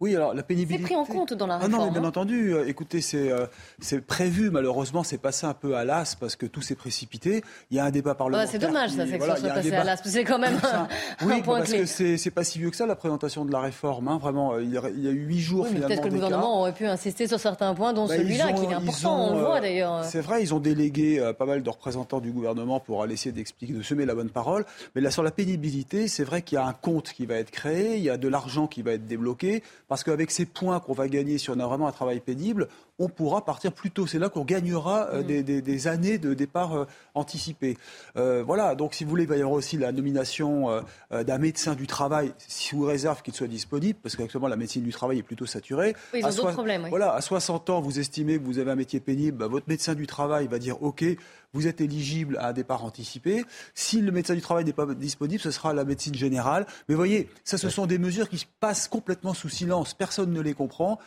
[0.00, 0.82] Oui, alors la pénibilité.
[0.82, 1.74] C'est pris en compte dans la réforme.
[1.74, 2.08] Ah non, mais bien hein.
[2.08, 2.54] entendu.
[2.54, 3.44] Euh, écoutez, c'est euh,
[3.80, 4.50] c'est prévu.
[4.50, 7.42] Malheureusement, c'est passé un peu à l'as parce que tout s'est précipé.
[7.70, 8.48] Il y a un débat parlementaire.
[8.50, 10.00] c'est dommage, ça, c'est que ça soit passé à l'as.
[10.02, 10.58] C'est quand même
[11.20, 11.84] un, oui, point parce que
[12.16, 14.08] c'est pas si vieux que ça la présentation de la réforme.
[14.08, 15.66] Hein, vraiment, il y, a, il y, a, eu huit jours.
[15.70, 18.64] Oui, Peut-être que le gouvernement aurait pu insister sur certains points, dont bah, celui-là, qui
[18.64, 19.32] est important.
[19.32, 20.04] on le voit euh, d'ailleurs.
[20.06, 23.74] C'est vrai, ils ont délégué pas mal de représentants du gouvernement pour aller essayer d'expliquer,
[23.74, 24.64] de semer la bonne parole.
[24.94, 27.50] Mais là, sur la pénibilité, c'est vrai qu'il y a un compte qui va être
[27.50, 30.92] créé, il y a de l'argent qui va être débloqué, parce qu'avec ces points qu'on
[30.92, 32.68] va gagner si on a vraiment un travail pénible,
[33.00, 34.06] on pourra partir plus tôt.
[34.06, 35.62] C'est là qu'on gagnera euh, mm.
[35.62, 36.84] des, années de départ euh,
[37.14, 37.78] anticipé.
[38.16, 40.68] Euh, voilà, donc si vous voulez, il va y avoir aussi la nomination
[41.10, 45.18] d'un médecin du travail, sous réserve qu'il soit disponible, parce qu'actuellement la médecine du travail
[45.18, 45.96] est plutôt saturée.
[46.12, 46.86] Oui, ils ont d'autres problèmes.
[46.90, 49.94] Voilà, à 60 ans, vous estimez que vous avez un métier pénible, bah, votre médecin
[49.94, 51.04] du travail va dire OK,
[51.52, 53.44] vous êtes éligible à un départ anticipé.
[53.74, 56.66] Si le médecin du travail n'est pas disponible, ce sera la médecine générale.
[56.88, 59.94] Mais voyez, ça, ce sont des mesures qui passent complètement sous silence.
[59.94, 60.98] Personne ne les comprend.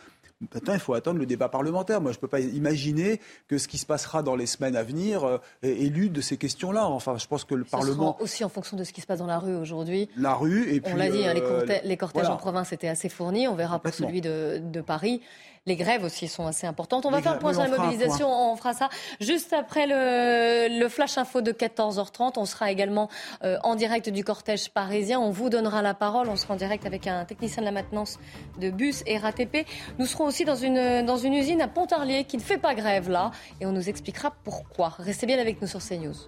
[0.42, 2.02] Maintenant, il faut attendre le débat parlementaire.
[2.02, 4.84] Moi, je ne peux pas imaginer que ce qui se passera dans les semaines à
[4.84, 6.86] venir euh, élude ces questions-là.
[6.86, 8.18] Enfin, je pense que le Parlement.
[8.22, 10.10] aussi en fonction de ce qui se passe dans la rue aujourd'hui.
[10.18, 10.94] La rue, et puis.
[10.94, 12.36] On l'a dit, hein, les, euh, cortèges, les cortèges voilà.
[12.36, 13.48] en province étaient assez fournis.
[13.48, 15.22] On verra pour celui de, de Paris.
[15.66, 17.06] Les grèves aussi sont assez importantes.
[17.06, 18.28] On va Les faire un point oui, sur la mobilisation.
[18.30, 18.90] On fera ça
[19.22, 22.34] juste après le, le flash info de 14h30.
[22.36, 23.10] On sera également
[23.46, 25.22] euh, en direct du cortège parisien.
[25.22, 26.28] On vous donnera la parole.
[26.28, 28.20] On sera en direct avec un technicien de la maintenance
[28.60, 29.66] de bus et RATP.
[30.00, 33.10] Nous serons aussi dans une, dans une usine à Pontarlier qui ne fait pas grève
[33.10, 33.32] là.
[33.62, 34.94] Et on nous expliquera pourquoi.
[35.00, 36.28] Restez bien avec nous sur CNews.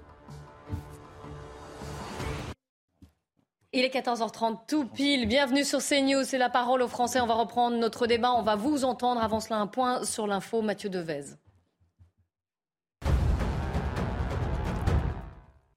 [3.78, 5.28] Il est 14h30 tout pile.
[5.28, 6.24] Bienvenue sur CNews.
[6.24, 7.20] C'est la parole aux Français.
[7.20, 8.32] On va reprendre notre débat.
[8.32, 9.22] On va vous entendre.
[9.22, 10.62] Avant cela, un point sur l'info.
[10.62, 11.26] Mathieu Devez.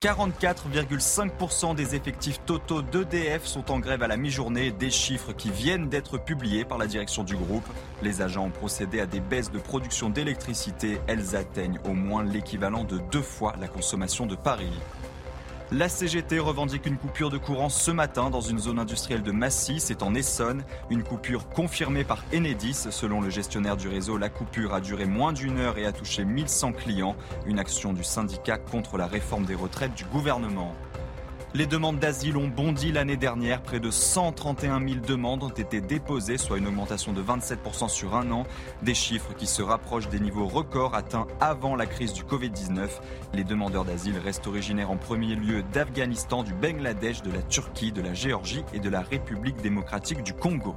[0.00, 5.88] 44,5% des effectifs totaux d'EDF sont en grève à la mi-journée, des chiffres qui viennent
[5.88, 7.66] d'être publiés par la direction du groupe.
[8.04, 11.00] Les agents ont procédé à des baisses de production d'électricité.
[11.08, 14.70] Elles atteignent au moins l'équivalent de deux fois la consommation de Paris.
[15.70, 19.80] La CGT revendique une coupure de courant ce matin dans une zone industrielle de Massy,
[19.80, 20.64] c'est en Essonne.
[20.88, 22.86] Une coupure confirmée par Enedis.
[22.90, 26.24] Selon le gestionnaire du réseau, la coupure a duré moins d'une heure et a touché
[26.24, 27.16] 1100 clients.
[27.44, 30.74] Une action du syndicat contre la réforme des retraites du gouvernement.
[31.54, 33.62] Les demandes d'asile ont bondi l'année dernière.
[33.62, 38.30] Près de 131 000 demandes ont été déposées, soit une augmentation de 27% sur un
[38.32, 38.44] an.
[38.82, 42.88] Des chiffres qui se rapprochent des niveaux records atteints avant la crise du Covid-19.
[43.32, 48.02] Les demandeurs d'asile restent originaires en premier lieu d'Afghanistan, du Bangladesh, de la Turquie, de
[48.02, 50.76] la Géorgie et de la République démocratique du Congo.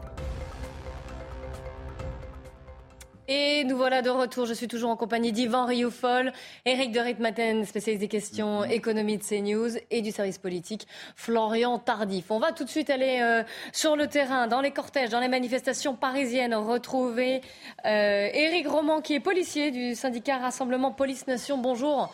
[3.27, 4.45] Et nous voilà de retour.
[4.45, 6.33] Je suis toujours en compagnie d'Yvan Rioufol,
[6.65, 12.31] Eric de Ritmaten, spécialiste des questions économie de CNews et du service politique, Florian Tardif.
[12.31, 15.27] On va tout de suite aller euh, sur le terrain, dans les cortèges, dans les
[15.29, 17.41] manifestations parisiennes, retrouver
[17.85, 21.57] euh, Eric Roman, qui est policier du syndicat Rassemblement Police Nation.
[21.57, 22.13] Bonjour.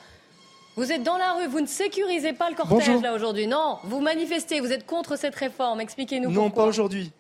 [0.76, 3.02] Vous êtes dans la rue, vous ne sécurisez pas le cortège Bonjour.
[3.02, 3.48] là aujourd'hui.
[3.48, 5.82] Non, vous manifestez, vous êtes contre cette réforme.
[5.82, 6.64] Expliquez-nous Non, pourquoi.
[6.66, 7.12] pas aujourd'hui.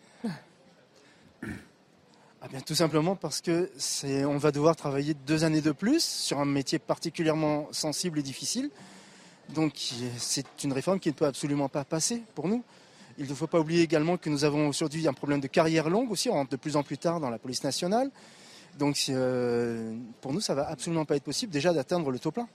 [2.49, 3.69] Bien, tout simplement parce que
[4.25, 8.69] on va devoir travailler deux années de plus sur un métier particulièrement sensible et difficile.
[9.49, 9.73] Donc
[10.17, 12.63] c'est une réforme qui ne peut absolument pas passer pour nous.
[13.17, 16.11] Il ne faut pas oublier également que nous avons aujourd'hui un problème de carrière longue
[16.11, 18.11] aussi, on rentre de plus en plus tard dans la police nationale.
[18.77, 22.47] Donc euh, pour nous, ça va absolument pas être possible déjà d'atteindre le taux plein.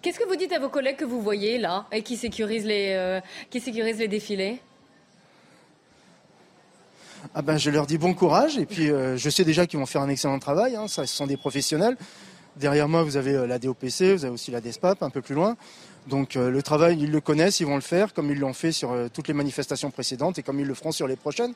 [0.00, 2.92] Qu'est-ce que vous dites à vos collègues que vous voyez là et qui sécurisent les,
[2.92, 4.60] euh, qui sécurisent les défilés?
[7.34, 9.86] Ah ben, je leur dis bon courage et puis euh, je sais déjà qu'ils vont
[9.86, 10.76] faire un excellent travail.
[10.76, 10.88] hein.
[10.88, 11.96] Ça, ce sont des professionnels.
[12.56, 15.34] Derrière moi, vous avez euh, la DOPC, vous avez aussi la DESPAP un peu plus
[15.34, 15.56] loin.
[16.06, 18.72] Donc euh, le travail, ils le connaissent, ils vont le faire comme ils l'ont fait
[18.72, 21.52] sur toutes les manifestations précédentes et comme ils le feront sur les prochaines.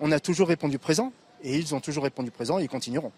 [0.00, 3.12] On a toujours répondu présent et ils ont toujours répondu présent et ils continueront.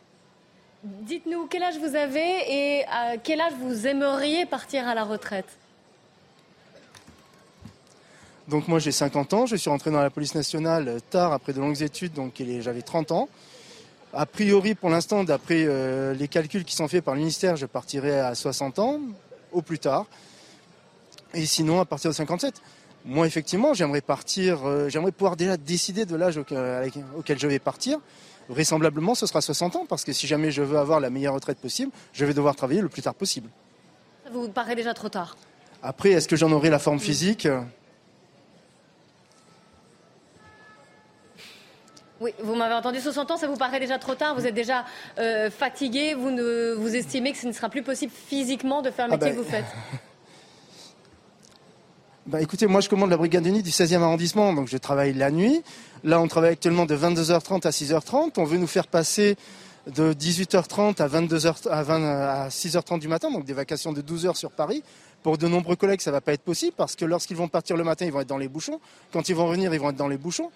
[0.82, 5.46] Dites-nous quel âge vous avez et à quel âge vous aimeriez partir à la retraite?
[8.48, 11.52] Donc moi j'ai 50 ans, je suis rentré dans la police nationale euh, tard après
[11.52, 13.28] de longues études, donc j'avais 30 ans.
[14.12, 17.66] A priori pour l'instant, d'après euh, les calculs qui sont faits par le ministère, je
[17.66, 19.00] partirai à 60 ans,
[19.50, 20.06] au plus tard.
[21.32, 22.60] Et sinon à partir de 57.
[23.06, 27.98] Moi effectivement j'aimerais partir, euh, j'aimerais pouvoir déjà décider de l'âge auquel je vais partir.
[28.50, 31.58] Vraisemblablement ce sera 60 ans, parce que si jamais je veux avoir la meilleure retraite
[31.58, 33.48] possible, je vais devoir travailler le plus tard possible.
[34.22, 35.34] Ça vous paraît déjà trop tard?
[35.82, 37.46] Après, est-ce que j'en aurai la forme physique?
[42.24, 44.34] Oui, vous m'avez entendu, 60 ans, ça vous paraît déjà trop tard?
[44.34, 44.86] Vous êtes déjà
[45.18, 46.14] euh, fatigué?
[46.14, 49.16] Vous, ne, vous estimez que ce ne sera plus possible physiquement de faire le Ah
[49.18, 49.66] métier ben, que vous faites?
[52.26, 55.12] Bah écoutez, moi je commande la brigade de nuit du 16e arrondissement, donc je travaille
[55.12, 55.62] la nuit.
[56.04, 58.30] Là, on travaille actuellement de 22h30 à 6h30.
[58.38, 59.36] On veut nous faire passer
[59.86, 64.24] de 18h30 à 22h à, 20 à 6h30 du matin, donc des vacations de 12
[64.24, 64.82] heures sur Paris.
[65.22, 67.84] Pour de nombreux collègues, ça va pas être possible parce que lorsqu'ils vont partir le
[67.84, 68.80] matin, ils vont être dans les bouchons.
[69.12, 70.50] Quand ils vont revenir, ils vont être dans les bouchons.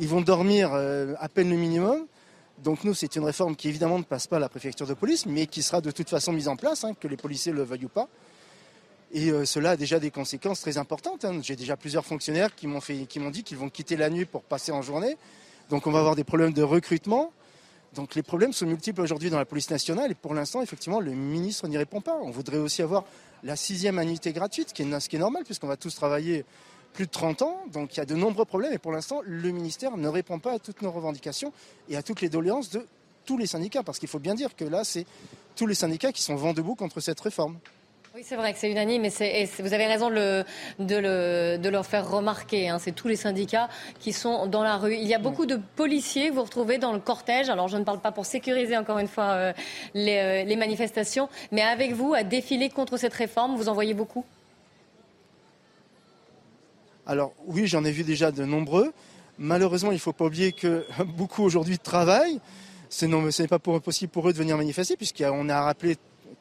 [0.00, 2.06] Ils vont dormir euh, à peine le minimum.
[2.64, 5.26] Donc nous, c'est une réforme qui évidemment ne passe pas à la préfecture de police,
[5.26, 7.84] mais qui sera de toute façon mise en place, hein, que les policiers le veuillent
[7.84, 8.08] ou pas.
[9.12, 11.26] Et euh, cela a déjà des conséquences très importantes.
[11.26, 11.40] hein.
[11.42, 14.24] J'ai déjà plusieurs fonctionnaires qui m'ont fait, qui m'ont dit qu'ils vont quitter la nuit
[14.24, 15.18] pour passer en journée.
[15.68, 17.32] Donc on va avoir des problèmes de recrutement.
[17.94, 21.12] Donc les problèmes sont multiples aujourd'hui dans la police nationale et pour l'instant, effectivement, le
[21.12, 22.16] ministre n'y répond pas.
[22.22, 23.04] On voudrait aussi avoir
[23.42, 26.46] la sixième annuité gratuite, ce qui est, ce qui est normal puisqu'on va tous travailler
[26.92, 27.62] plus de 30 ans.
[27.72, 30.52] Donc il y a de nombreux problèmes et pour l'instant, le ministère ne répond pas
[30.54, 31.52] à toutes nos revendications
[31.88, 32.86] et à toutes les doléances de
[33.26, 33.82] tous les syndicats.
[33.82, 35.06] Parce qu'il faut bien dire que là, c'est
[35.56, 37.58] tous les syndicats qui sont vent debout contre cette réforme.
[38.12, 40.44] Oui, c'est vrai que c'est unanime et, vous avez raison de,
[40.80, 42.68] le, leur faire remarquer.
[42.68, 42.80] Hein.
[42.80, 43.68] C'est tous les syndicats
[44.00, 44.96] qui sont dans la rue.
[44.96, 47.50] Il y a beaucoup de policiers vous retrouvez dans le cortège.
[47.50, 49.52] Alors, je ne parle pas pour sécuriser encore une fois euh,
[49.94, 53.94] les, euh, les manifestations, mais avec vous, à défiler contre cette réforme, vous en voyez
[53.94, 54.24] beaucoup?
[57.10, 58.92] Alors, oui, j'en ai vu déjà de nombreux.
[59.36, 62.38] Malheureusement, il ne faut pas oublier que beaucoup aujourd'hui travaillent.
[62.88, 65.96] Ce n'est pas possible pour eux de venir manifester, puisqu'on a rappelé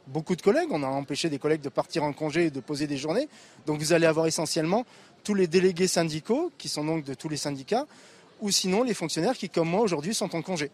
[0.06, 0.68] beaucoup de collègues.
[0.70, 3.28] On a empêché des collègues de partir en congé et de poser des journées.
[3.66, 4.86] Donc vous allez avoir essentiellement
[5.24, 7.88] tous les délégués syndicaux, qui sont donc de tous les syndicats,
[8.40, 10.70] ou sinon les fonctionnaires qui, comme moi, aujourd'hui, sont en congé.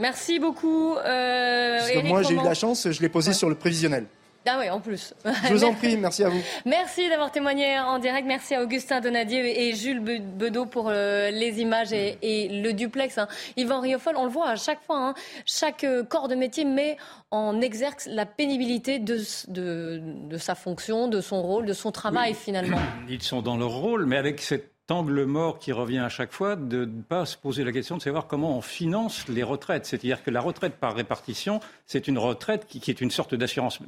[0.00, 0.96] Merci beaucoup.
[0.96, 4.08] Euh, moi, j'ai eu la chance, je l'ai posé sur le prévisionnel.
[4.46, 5.14] Ah oui, en plus.
[5.24, 6.40] Je vous en prie, merci à vous.
[6.66, 8.26] Merci d'avoir témoigné en direct.
[8.26, 13.18] Merci à Augustin Donadier et Jules Bedeau pour euh, les images et, le duplex.
[13.18, 13.28] Hein.
[13.56, 15.14] Yvan Riofol, on le voit à chaque fois, hein.
[15.46, 16.96] chaque euh, corps de métier met
[17.30, 22.78] en exergue la pénibilité de, de, sa fonction, de son rôle, de son travail finalement.
[23.08, 26.54] Ils sont dans leur rôle, mais avec cette angle mort qui revient à chaque fois
[26.54, 29.86] de ne pas se poser la question de savoir comment on finance les retraites.
[29.86, 33.80] C'est-à-dire que la retraite par répartition, c'est une retraite qui, est une sorte d'assurance,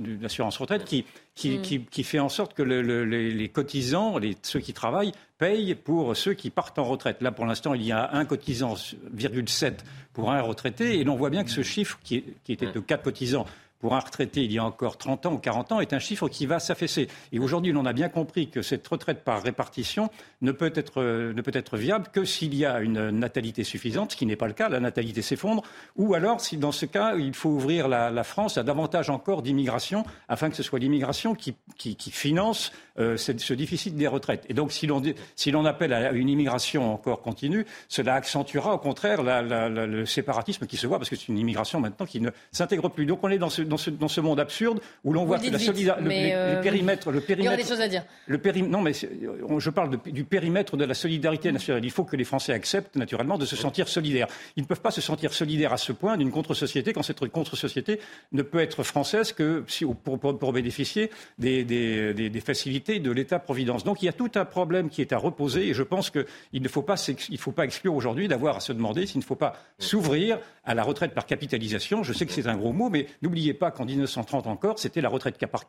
[0.58, 1.84] retraite qui, qui, mm.
[1.90, 6.50] qui, fait en sorte que les, cotisants, les, ceux qui travaillent, payent pour ceux qui
[6.50, 7.20] partent en retraite.
[7.20, 11.30] Là, pour l'instant, il y a un cotisant, 7 pour un retraité, et l'on voit
[11.30, 13.46] bien que ce chiffre, qui, était de 4 cotisants,
[13.84, 16.30] pour un retraité il y a encore 30 ans ou 40 ans est un chiffre
[16.30, 17.06] qui va s'affaisser.
[17.32, 20.08] Et aujourd'hui, on a bien compris que cette retraite par répartition
[20.40, 24.16] ne peut être, ne peut être viable que s'il y a une natalité suffisante, ce
[24.16, 25.62] qui n'est pas le cas, la natalité s'effondre,
[25.96, 30.04] ou alors si dans ce cas, il faut ouvrir la, France à davantage encore d'immigration,
[30.30, 34.46] afin que ce soit l'immigration qui, qui, finance euh, ce, déficit des retraites.
[34.48, 35.02] Et donc, si l'on,
[35.36, 40.86] si appelle à une immigration encore continue, cela accentuera au contraire le séparatisme qui se
[40.86, 43.04] voit, parce que c'est une immigration maintenant qui ne s'intègre plus.
[43.04, 46.04] Donc on est dans ce, dans ce, monde absurde où l'on voit que la solidarité,
[46.04, 48.04] le, périmètre, le périmètre, il y aura des choses à dire.
[48.26, 51.84] Le non, mais je parle du périmètre de la solidarité nationale.
[51.84, 54.28] Il faut que les Français acceptent naturellement de se sentir solidaires.
[54.56, 58.00] Ils ne peuvent pas se sentir solidaires à ce point d'une contre-société quand cette contre-société
[58.32, 63.84] ne peut être française que si, pour, pour, bénéficier des, des, des, facilités de l'État-providence.
[63.84, 66.62] Donc il y a tout un problème qui est à reposer et je pense qu'il
[66.62, 66.96] ne faut pas,
[67.28, 70.74] il faut pas exclure aujourd'hui d'avoir à se demander s'il ne faut pas s'ouvrir à
[70.74, 72.02] la retraite par capitalisation.
[72.02, 75.08] Je sais que c'est un gros mot, mais n'oubliez pas qu'en 1930 encore, c'était la
[75.08, 75.66] retraite par,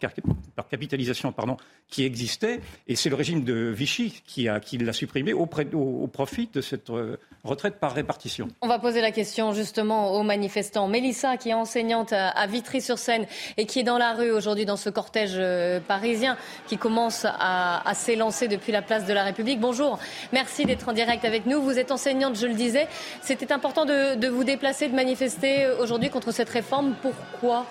[0.70, 5.34] capitalisation pardon, qui existait, et c'est le régime de Vichy qui, a, qui l'a supprimé
[5.34, 8.48] au, profit de cette euh, retraite par répartition.
[8.62, 10.88] On va poser la question justement aux manifestants.
[10.88, 13.26] Mélissa, qui est enseignante à Vitry-sur-Seine
[13.58, 17.82] et qui est dans la rue aujourd'hui dans ce cortège euh, parisien qui commence à,
[17.94, 19.60] s'élancer depuis la place de la République.
[19.60, 20.00] Bonjour,
[20.34, 21.62] merci d'être en direct avec nous.
[21.62, 22.88] Vous êtes enseignante, je le disais.
[23.22, 26.96] C'était important de, de vous déplacer, de manifester aujourd'hui contre cette réforme.
[27.02, 27.66] Pourquoi?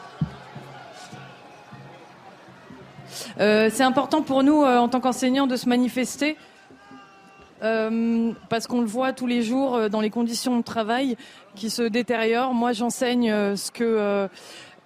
[3.39, 6.37] C'est important pour nous, euh, en tant qu'enseignants, de se manifester.
[7.63, 11.17] Euh, parce qu'on le voit tous les jours dans les conditions de travail
[11.55, 12.53] qui se détériorent.
[12.53, 14.29] Moi, j'enseigne ce que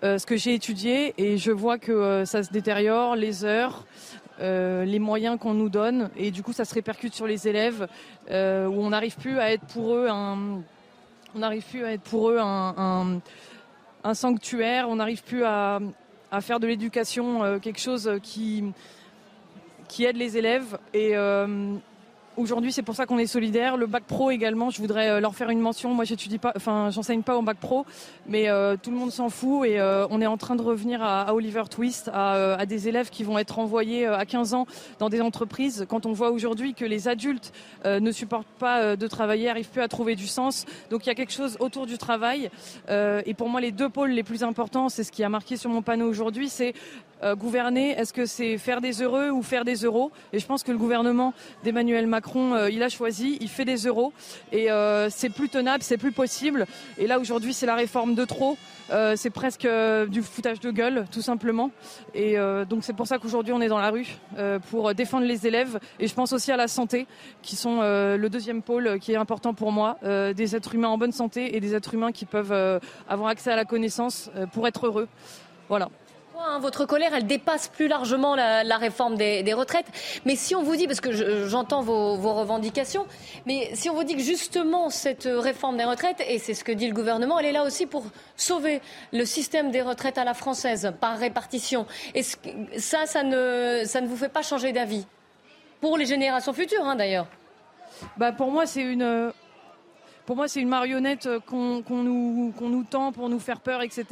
[0.00, 3.84] que j'ai étudié et je vois que ça se détériore, les heures,
[4.40, 7.88] les moyens qu'on nous donne et du coup, ça se répercute sur les élèves
[8.30, 10.60] où on n'arrive plus à être pour eux un
[11.34, 13.20] on plus à être pour eux un,
[14.04, 15.80] un sanctuaire, on n'arrive plus à,
[16.30, 18.64] à faire de l'éducation euh, quelque chose qui,
[19.88, 20.78] qui aide les élèves.
[20.92, 21.76] Et euh,
[22.38, 23.76] Aujourd'hui, c'est pour ça qu'on est solidaire.
[23.76, 25.92] Le bac pro également, je voudrais euh, leur faire une mention.
[25.92, 27.84] Moi, j'étudie pas, enfin, j'enseigne pas au bac pro,
[28.28, 31.02] mais euh, tout le monde s'en fout et euh, on est en train de revenir
[31.02, 34.68] à, Oliver Twist, à, des élèves qui vont être envoyés à 15 ans
[35.00, 35.84] dans des entreprises.
[35.88, 37.52] Quand on voit aujourd'hui que les adultes
[37.84, 41.16] ne supportent pas de travailler, n'arrivent plus à trouver du sens, donc il y a
[41.16, 42.50] quelque chose autour du travail.
[42.88, 45.70] et pour moi, les deux pôles les plus importants, c'est ce qui a marqué sur
[45.70, 46.74] mon panneau aujourd'hui, c'est
[47.22, 50.12] euh, gouverner, est-ce que c'est faire des heureux ou faire des euros?
[50.32, 53.86] Et je pense que le gouvernement d'Emmanuel Macron, euh, il a choisi, il fait des
[53.86, 54.12] euros
[54.52, 56.66] et euh, c'est plus tenable, c'est plus possible.
[56.96, 58.56] Et là aujourd'hui, c'est la réforme de trop.
[59.16, 59.68] c'est presque
[60.08, 61.70] du foutage de gueule, tout simplement.
[62.14, 62.36] Et
[62.70, 64.16] donc c'est pour ça qu'aujourd'hui on est dans la rue
[64.70, 65.78] pour défendre les élèves.
[66.00, 67.06] Et je pense aussi à la santé,
[67.42, 69.98] qui sont le deuxième pôle qui est important pour moi.
[70.02, 73.56] des êtres humains en bonne santé et des êtres humains qui peuvent avoir accès à
[73.56, 75.08] la connaissance pour être heureux.
[75.68, 75.90] Voilà.
[76.40, 79.86] Hein, votre colère, elle dépasse plus largement la, réforme des, retraites.
[80.24, 81.12] Mais si on vous dit, parce que
[81.48, 83.06] j'entends vos, revendications,
[83.44, 86.70] mais si on vous dit que justement cette réforme des retraites, et c'est ce que
[86.70, 88.04] dit le gouvernement, elle est là aussi pour
[88.36, 88.80] sauver
[89.12, 91.86] le système des retraites à la française par répartition.
[92.14, 95.06] Et ça, ça ne, ça ne vous fait pas changer d'avis
[95.80, 97.26] Pour les générations futures, hein, d'ailleurs.
[98.16, 99.32] Bah pour moi, c'est une
[100.28, 103.80] pour moi, c'est une marionnette euh, qu'on nous, qu'on nous tend pour nous faire peur,
[103.80, 104.04] etc.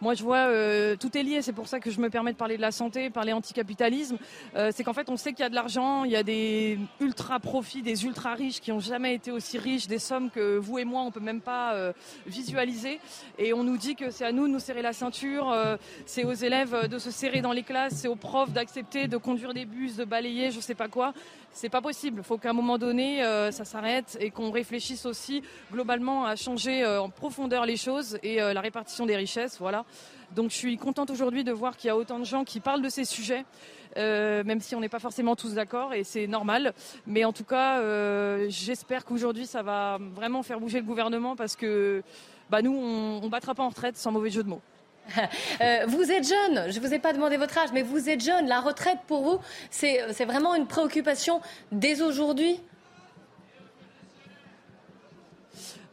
[0.00, 1.42] Moi, je vois, euh, tout est lié.
[1.42, 4.18] C'est pour ça que je me permets de parler de la santé, parler anticapitalisme.
[4.54, 6.78] Euh, c'est qu'en fait, on sait qu'il y a de l'argent, il y a des
[7.00, 10.78] ultra profits, des ultra riches qui ont jamais été aussi riches, des sommes que vous
[10.78, 11.74] et moi, on peut même pas
[12.24, 13.00] visualiser.
[13.36, 15.52] Et on nous dit que c'est à nous de nous serrer la ceinture,
[16.06, 19.54] c'est aux élèves de se serrer dans les classes, c'est aux profs d'accepter de conduire
[19.54, 21.12] des bus, de balayer, je sais pas quoi.
[21.50, 22.20] C'est pas possible.
[22.20, 26.82] Il faut qu'à un moment donné, ça s'arrête et qu'on réfléchisse aussi globalement à changer
[26.82, 29.58] euh, en profondeur les choses et euh, la répartition des richesses.
[29.58, 29.84] Voilà.
[30.34, 32.82] Donc je suis contente aujourd'hui de voir qu'il y a autant de gens qui parlent
[32.82, 33.44] de ces sujets.
[33.96, 36.74] Euh, même si on n'est pas forcément tous d'accord et c'est normal.
[37.06, 37.80] Mais en tout cas,
[38.48, 42.02] j'espère qu'aujourd'hui ça va vraiment faire bouger le gouvernement parce que
[42.50, 44.60] bah, nous, on ne battra pas en retraite sans mauvais jeu de mots.
[45.88, 48.46] vous êtes jeune, je ne vous ai pas demandé votre âge, mais vous êtes jeune.
[48.46, 49.38] La retraite pour vous,
[49.70, 51.40] c'est vraiment une préoccupation
[51.72, 52.60] dès aujourd'hui?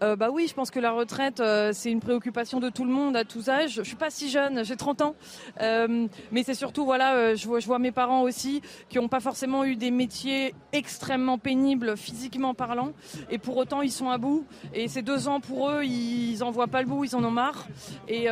[0.03, 2.91] Euh, bah oui, je pense que la retraite, euh, c'est une préoccupation de tout le
[2.91, 3.75] monde à tous âges.
[3.75, 5.15] Je suis pas si jeune, j'ai 30 ans,
[5.61, 9.75] euh, mais c'est surtout voilà, je vois, mes parents aussi qui n'ont pas forcément eu
[9.77, 12.91] des métiers extrêmement pénibles physiquement parlant,
[13.29, 14.45] et pour autant ils sont à bout.
[14.73, 17.31] Et ces deux ans pour eux, ils en voient pas le bout, ils en ont
[17.31, 17.67] marre.
[18.07, 18.27] Et,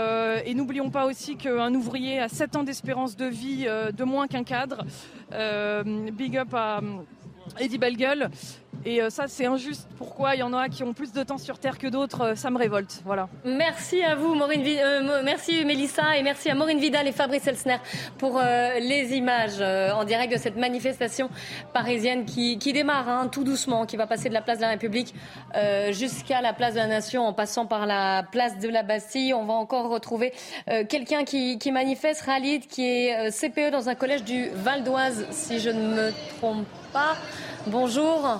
[0.53, 4.85] n'oublions pas aussi qu'un ouvrier a 7 ans d'espérance de vie de moins qu'un cadre.
[5.31, 6.81] big up à
[7.59, 8.29] Eddie Bellegueule.
[8.85, 9.87] Et euh, ça, c'est injuste.
[9.97, 10.35] Pourquoi?
[10.35, 12.49] Il y en a qui ont plus de temps sur Terre que d'autres euh, Ça
[12.49, 13.01] me révolte.
[13.05, 13.29] Voilà.
[13.45, 17.77] Merci à vous, Maureen, euh, merci Mélissa, et merci à Maureen Vidal et Fabrice Elsner
[18.17, 21.29] pour les images en direct de cette manifestation
[21.73, 25.13] parisienne qui, démarre hein, tout doucement, qui va passer de la place de la République
[25.91, 29.33] jusqu'à la place de la Nation en passant par la place de la Bastille.
[29.33, 30.33] On va encore retrouver
[30.89, 35.59] quelqu'un qui, qui, manifeste, Khalid, qui est CPE dans un collège du Val d'Oise, si
[35.59, 37.15] je ne me trompe pas.
[37.67, 38.39] Bonjour.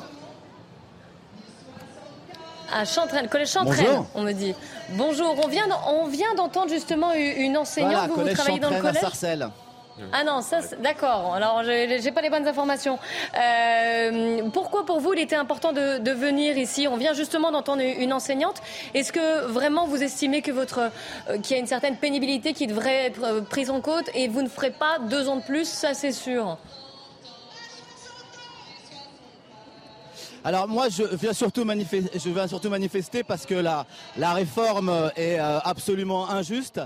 [2.72, 4.55] À Chantraine, collège Chantraine, on me dit.
[4.91, 8.09] Bonjour, on vient, on vient d'entendre justement une enseignante.
[8.09, 9.01] vous, vous travaillez dans le collège
[10.11, 11.34] ah non, ça, d'accord.
[11.36, 12.97] Alors, j'ai pas les bonnes informations.
[13.38, 16.88] Euh, pourquoi, pour vous, il était important de, venir ici?
[16.88, 18.61] On vient justement d'entendre une enseignante.
[18.93, 20.91] Est-ce que vraiment vous estimez que votre,
[21.30, 24.28] euh, qu'il y a une certaine pénibilité qui devrait être euh, prise en compte et
[24.28, 26.57] vous ne ferez pas deux ans de plus Ça, c'est sûr?
[30.45, 33.85] Alors moi, je viens surtout manifester, je viens surtout manifester parce que la,
[34.33, 36.81] réforme est euh, absolument injuste.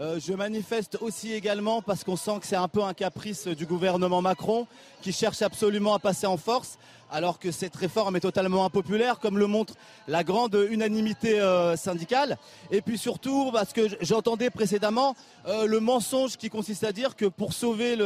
[0.00, 3.64] Euh, je manifeste aussi également parce qu'on sent que c'est un peu un caprice du
[3.64, 4.66] gouvernement Macron
[5.02, 6.78] qui cherche absolument à passer en force
[7.10, 9.74] alors que cette réforme est totalement impopulaire, comme le montre
[10.08, 12.38] la grande unanimité euh, syndicale.
[12.70, 15.14] Et puis surtout, parce que j'entendais précédemment
[15.46, 17.96] euh, le mensonge qui consiste à dire que pour sauver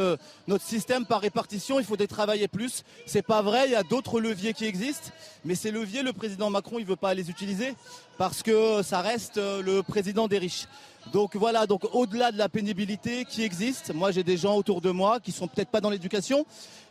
[0.47, 2.85] notre système par répartition, il faudrait travailler plus.
[3.07, 5.11] C'est pas vrai, il y a d'autres leviers qui existent,
[5.45, 7.75] mais ces leviers, le président Macron, il veut pas les utiliser
[8.19, 10.67] parce que ça reste euh, le président des riches.
[11.13, 14.91] Donc voilà, donc au-delà de la pénibilité qui existe, moi j'ai des gens autour de
[14.91, 16.47] moi qui sont peut-être pas dans l'éducation,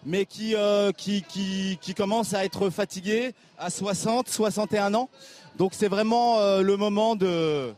[0.06, 5.10] mais qui, euh, qui, qui, commencent à être fatigués à 60, 61 ans.
[5.58, 7.74] Donc c'est vraiment euh, le moment de,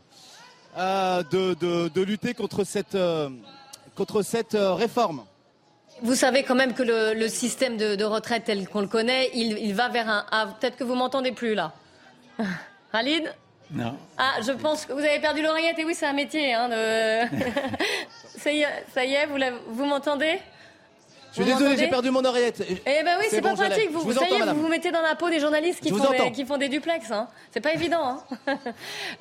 [0.78, 2.98] euh, de, de, de, lutter contre cette,
[3.94, 5.22] contre cette réforme.
[6.02, 9.74] Vous savez quand même que le, système de, retraite tel qu'on le connaît, il, il
[9.74, 10.26] va vers un...
[10.32, 11.72] Ah, peut-être que vous m'entendez plus là.
[12.92, 13.32] Khalid?
[13.72, 13.96] Non.
[14.18, 15.78] Ah, je pense que vous avez perdu l'oreillette.
[15.78, 16.52] Et oui, c'est un métier.
[16.54, 16.68] Hein,
[18.36, 20.38] ça y est, ça y est vous, vous m'entendez?
[21.32, 22.62] Je suis désolé, j'ai perdu mon oreillette.
[22.68, 23.90] Eh ben oui, c'est pas pratique.
[23.90, 26.44] Vous, vous, savez, vous vous mettez dans la peau des journalistes qui, font des, qui
[26.44, 27.10] font des, duplex.
[27.10, 27.26] Hein.
[27.50, 28.22] C'est pas évident.
[28.46, 28.58] Hein.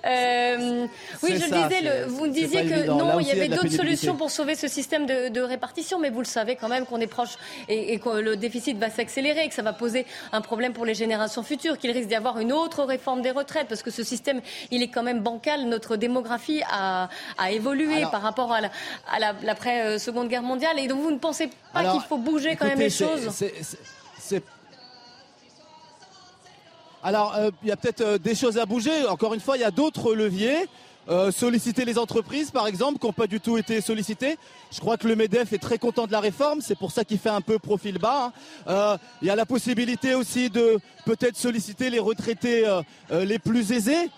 [0.05, 0.87] euh,
[1.23, 4.29] oui, je le disais, le, vous disiez que non, il y avait d'autres solutions pour
[4.29, 7.37] sauver ce système de, de, répartition, mais vous le savez quand même qu'on est proche
[7.69, 10.95] et, et, que le déficit va s'accélérer, que ça va poser un problème pour les
[10.95, 14.41] générations futures, qu'il risque d'y avoir une autre réforme des retraites, parce que ce système,
[14.69, 15.63] il est quand même bancal.
[15.63, 17.07] Notre démographie a,
[17.37, 18.59] a évolué par rapport à
[19.43, 22.79] l'après-seconde Guerre mondiale, et donc vous ne pensez pas qu'il il faut bouger quand même
[22.79, 23.29] les choses.
[27.03, 29.05] Alors, euh, il y a peut-être euh, des choses à bouger.
[29.07, 30.67] Encore une fois, il y a d'autres leviers.
[31.09, 34.37] Euh, solliciter les entreprises, par exemple, qui n'ont pas du tout été sollicitées.
[34.71, 37.17] Je crois que le MEDEF est très content de la réforme, c'est pour ça qu'il
[37.17, 38.31] fait un peu profil bas.
[38.67, 38.97] Hein.
[39.23, 44.11] Il y a la possibilité aussi de peut-être solliciter les retraités les plus aisés,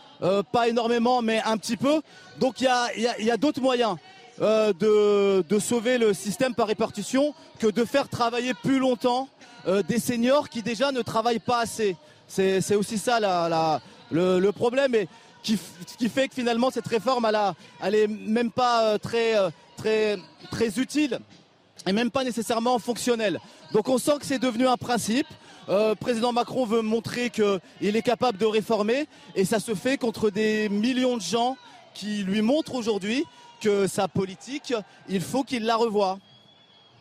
[0.51, 2.01] pas énormément, mais un petit peu.
[2.41, 2.67] Donc il
[3.19, 3.95] y a d'autres moyens.
[4.41, 9.29] Euh, de, sauver le système par répartition que de faire travailler plus longtemps
[9.67, 11.95] euh, des seniors qui déjà ne travaillent pas assez.
[12.27, 13.19] C'est aussi ça
[14.11, 15.07] le, problème et
[15.43, 15.59] qui,
[15.99, 17.29] qui, fait que finalement cette réforme
[17.83, 20.17] elle, est même pas euh, très,
[20.77, 21.19] utile
[21.85, 23.39] et même pas nécessairement fonctionnelle.
[23.71, 25.27] Donc on sent que c'est devenu un principe.
[25.99, 30.69] président Macron veut montrer qu'il est capable de réformer et ça se fait contre des
[30.69, 31.55] millions de gens
[31.93, 33.25] qui lui montrent aujourd'hui
[33.63, 34.73] que sa politique,
[35.07, 36.19] il faut qu'il la revoie.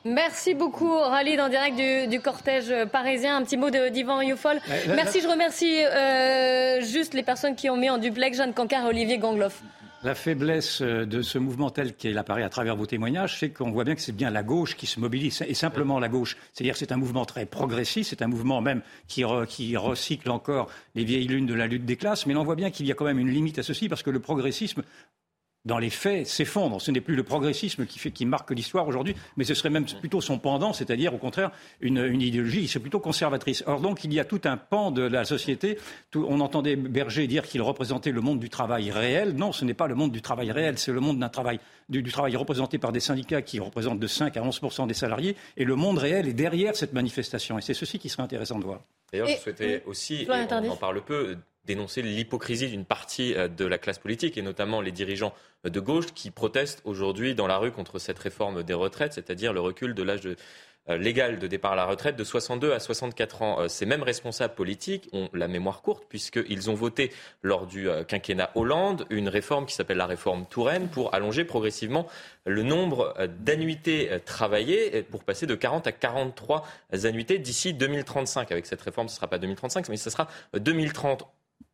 [0.05, 3.37] Merci beaucoup, Ralid, en direct du, cortège parisien.
[3.37, 4.59] Un petit mot d'Ivan Youfol.
[4.89, 8.89] Merci, je remercie euh, juste les personnes qui ont mis en duplex Jeanne Cancard et
[8.89, 9.63] Olivier Gangloff.
[10.03, 13.71] La faiblesse euh, de ce mouvement tel qu'il apparaît à travers vos témoignages, c'est qu'on
[13.71, 16.37] voit bien que c'est bien la gauche qui se mobilise, et simplement la gauche.
[16.53, 20.69] C'est-à-dire que c'est un mouvement très progressiste, c'est un mouvement même qui, qui, recycle encore
[20.97, 22.97] les vieilles lunes de la lutte des classes, mais on voit bien qu'il y a
[22.97, 24.83] quand même une limite à ceci, parce que le progressisme
[25.65, 26.81] dans les faits, s'effondre.
[26.81, 29.87] Ce n'est plus le progressisme qui, fait, qui marque l'histoire aujourd'hui, mais ce serait même
[29.87, 33.63] plutôt son pendant, c'est-à-dire au contraire une, une idéologie qui plutôt conservatrice.
[33.67, 35.79] Or donc il y a tout un pan de la société.
[36.15, 39.35] on entendait Berger dire qu'il représentait le monde du travail réel.
[39.35, 42.03] Non, ce n'est pas le monde du travail réel, c'est le monde d'un travail du,
[42.11, 45.37] travail représenté par des syndicats qui représentent de 5 à 11 des salariés.
[45.57, 47.59] Et le monde réel est derrière cette manifestation.
[47.59, 48.81] Et c'est ceci qui serait intéressant de voir.
[49.13, 53.79] D'ailleurs, je souhaitais aussi, on en parle peu, dénoncer l'hypocrisie d'une partie euh, de la
[53.79, 55.35] classe politique et notamment les dirigeants
[55.65, 59.61] de gauche qui protestent aujourd'hui dans la rue contre cette réforme des retraites, c'est-à-dire le
[59.61, 60.27] recul de l'âge
[60.89, 63.61] euh, légal de départ à la retraite de 62 à 64 ans.
[63.61, 68.51] Euh, ces mêmes responsables politiques ont la mémoire courte puisqu'ils ont voté lors du quinquennat
[68.57, 72.09] Hollande une réforme qui s'appelle la réforme Touraine pour allonger progressivement
[72.45, 76.67] le nombre d'annuités travaillées pour passer de 40 à 43
[77.05, 78.51] annuités d'ici 2035.
[78.51, 81.25] Avec cette réforme, ce ne sera pas 2035, mais ce sera 2030.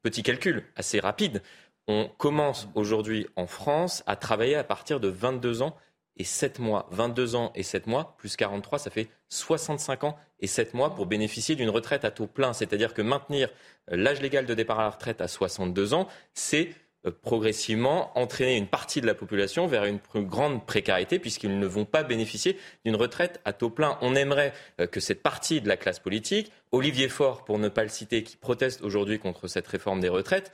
[0.02, 1.42] Petit calcul assez rapide.
[1.88, 5.76] On commence aujourd'hui en France à travailler à partir de 22 ans
[6.18, 6.86] et 7 mois.
[6.90, 11.06] 22 ans et 7 mois, plus 43, ça fait 65 ans et 7 mois pour
[11.06, 12.52] bénéficier d'une retraite à taux plein.
[12.52, 13.48] C'est-à-dire que maintenir
[13.88, 16.70] l'âge légal de départ à la retraite à 62 ans, c'est
[17.06, 21.66] euh, progressivement entraîner une partie de la population vers une plus grande précarité puisqu'ils ne
[21.66, 23.98] vont pas bénéficier d'une retraite à taux plein.
[24.02, 27.82] On aimerait euh, que cette partie de la classe politique, Olivier Faure pour ne pas
[27.82, 30.52] le citer, qui proteste aujourd'hui contre cette réforme des retraites,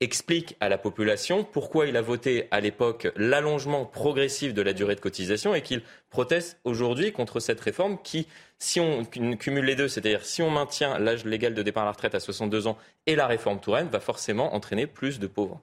[0.00, 4.94] explique à la population pourquoi il a voté à l'époque l'allongement progressif de la durée
[4.94, 8.26] de cotisation et qu'il proteste aujourd'hui contre cette réforme qui,
[8.58, 11.92] si on cumule les deux, c'est-à-dire si on maintient l'âge légal de départ à la
[11.92, 12.76] retraite à 62 ans
[13.06, 15.60] et la réforme Touraine, va forcément entraîner plus de pauvres.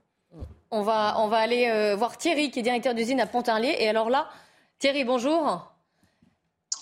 [0.72, 3.76] On va, on va aller euh, voir Thierry, qui est directeur d'usine à Pontarlier.
[3.80, 4.30] Et alors là,
[4.80, 5.72] Thierry, bonjour.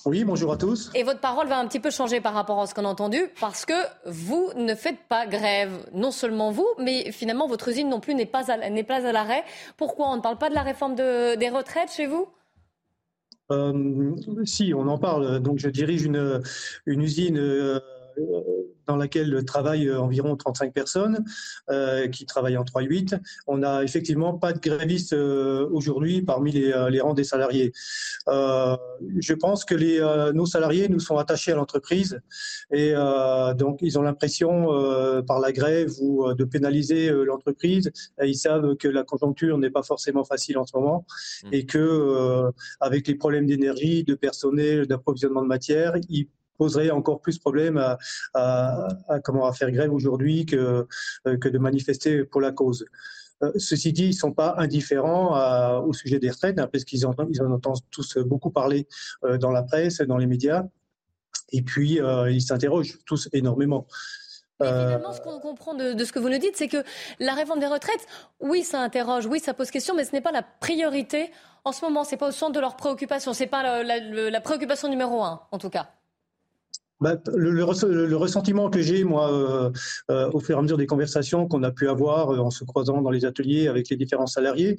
[0.05, 0.91] Oui, bonjour à tous.
[0.95, 3.19] Et votre parole va un petit peu changer par rapport à ce qu'on a entendu,
[3.39, 3.73] parce que
[4.05, 5.71] vous ne faites pas grève.
[5.93, 9.11] Non seulement vous, mais finalement votre usine non plus n'est pas à, n'est pas à
[9.11, 9.43] l'arrêt.
[9.77, 12.27] Pourquoi on ne parle pas de la réforme des retraites chez vous?
[13.51, 14.15] Euh,
[14.45, 15.41] Si, on en parle.
[15.41, 16.41] Donc je dirige une,
[16.85, 17.37] une usine.
[17.37, 17.79] Euh,
[18.89, 21.23] dans laquelle travaillent euh, environ 35 personnes
[21.69, 23.19] euh, qui travaillent en 3-8.
[23.45, 27.71] On n'a effectivement pas de grévistes euh, aujourd'hui parmi les, rangs des salariés.
[28.27, 29.99] je pense que les,
[30.33, 32.19] nos salariés nous sont attachés à l'entreprise
[32.71, 32.93] et
[33.57, 34.51] donc ils ont l'impression
[35.27, 37.91] par la grève ou de pénaliser l'entreprise.
[38.21, 41.05] Ils savent que la conjoncture n'est pas forcément facile en ce moment
[41.43, 41.47] mmh.
[41.53, 46.27] et que avec les problèmes d'énergie, de personnel, d'approvisionnement de matière, ils
[46.59, 47.97] poserait encore plus problème à,
[48.33, 50.85] à, comment, à faire grève aujourd'hui que,
[51.25, 52.85] euh, que de manifester pour la cause.
[53.41, 57.05] Euh, ceci dit, ils ne sont pas indifférents au sujet des retraites, hein, parce qu'ils
[57.05, 58.87] en, ils en entendent tous beaucoup parler
[59.23, 60.65] euh, dans la presse, dans les médias,
[61.51, 61.99] et puis
[62.37, 63.87] ils s'interrogent tous énormément.
[64.59, 66.83] finalement, ce qu'on comprend de, de, ce que vous nous dites, c'est que
[67.19, 68.05] la réforme des retraites,
[68.41, 71.31] oui, ça interroge, oui, ça pose question, mais ce n'est pas la priorité
[71.63, 72.03] en ce moment.
[72.03, 73.33] C'est pas au centre de leurs préoccupations.
[73.33, 73.99] C'est pas la,
[74.37, 75.87] la préoccupation numéro un, en tout cas.
[77.01, 79.71] Bah, le, ressentiment que j'ai, moi, euh,
[80.11, 82.65] euh, au fur et à mesure des conversations qu'on a pu avoir euh, en se
[82.65, 84.75] croisant dans les ateliers avec les différents salariés,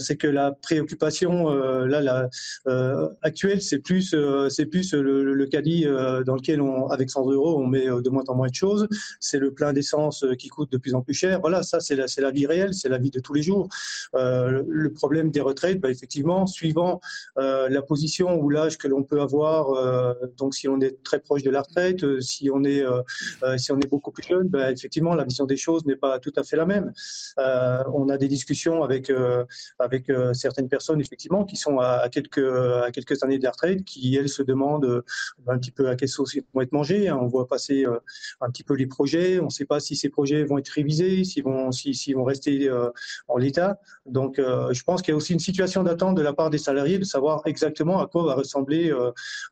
[0.00, 2.28] c'est que la préoccupation là,
[3.22, 4.12] actuelle, c'est plus,
[4.48, 5.86] c'est plus le, le caddie
[6.26, 8.88] dans lequel, on, avec 100 euros, on met de moins en moins de choses.
[9.20, 11.38] C'est le plein d'essence qui coûte de plus en plus cher.
[11.40, 13.68] Voilà, ça, c'est la, la vie réelle, c'est la vie de tous les jours.
[14.14, 17.00] le problème des retraites, bah, effectivement, suivant
[17.36, 21.50] la position ou l'âge que l'on peut avoir, donc si on est très proche de
[21.50, 23.02] la retraite, euh, si on est, euh,
[23.42, 26.18] euh, si on est beaucoup plus jeune, ben, effectivement, la vision des choses n'est pas
[26.18, 26.92] tout à fait la même.
[27.36, 29.12] on a des discussions avec,
[29.78, 34.16] avec certaines personnes, effectivement, qui sont à, quelques, à quelques années de la retraite, qui,
[34.16, 35.02] elles, se demandent
[35.46, 37.08] un petit peu à quelle sauce vont être mangés.
[37.08, 37.18] Hein.
[37.20, 37.86] On voit passer
[38.40, 39.40] un petit peu les projets.
[39.40, 42.70] On ne sait pas si ces projets vont être révisés, s'ils vont, s'ils vont rester
[43.28, 43.80] en l'état.
[44.06, 46.98] Donc, je pense qu'il y a aussi une situation d'attente de la part des salariés
[46.98, 48.92] de savoir exactement à quoi va ressembler,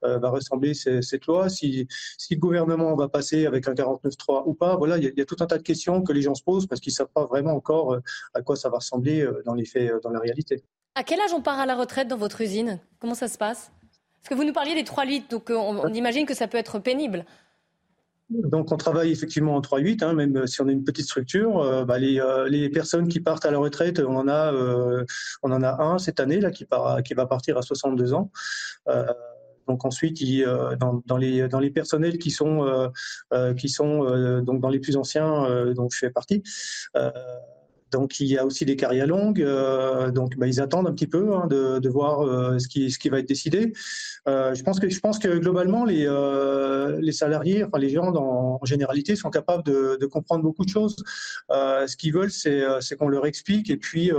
[0.03, 1.76] va ressembler cette loi, si
[2.19, 4.77] si, le gouvernement va passer avec un 49-3 ou pas.
[4.77, 6.81] Voilà, il y, a tout un tas de questions que les gens se posent parce
[6.81, 8.01] qu'ils ne savent pas vraiment encore euh,
[8.35, 10.63] à quoi ça va ressembler euh, dans les faits, euh, dans la réalité.
[10.95, 12.81] À quel âge on part à la retraite dans votre usine?
[13.01, 13.71] Comment ça se passe?
[14.27, 16.81] Parce que vous nous parliez des 3 litres, donc on, imagine que ça peut être
[16.81, 17.25] pénible.
[18.29, 21.61] donc on travaille effectivement en 3-8, hein, même si on est une petite structure.
[21.61, 25.05] Euh, bah, les, euh, les, personnes qui partent à la retraite, on en a, euh,
[25.45, 28.33] on en a un cette année là qui, part, qui va partir à 62 ans.
[29.67, 30.45] Donc ensuite, il,
[30.79, 32.91] dans, les, dans les personnels qui sont,
[33.59, 36.43] qui sont donc dans les plus anciens, dont je fais partie.
[37.93, 39.45] Donc il y a aussi des carrières longues,
[40.13, 42.21] donc bah, ils attendent un petit peu hein, de, voir
[42.61, 43.73] ce, qui, ce qui va être décidé.
[44.29, 44.63] Euh, je,
[45.01, 50.43] pense que, globalement, les, euh, salariés, enfin les gens en généralité, sont capables de, comprendre
[50.43, 50.97] beaucoup de choses.
[51.51, 53.71] Euh, ce qu'ils veulent, c'est qu'on leur explique.
[53.71, 54.11] Et puis,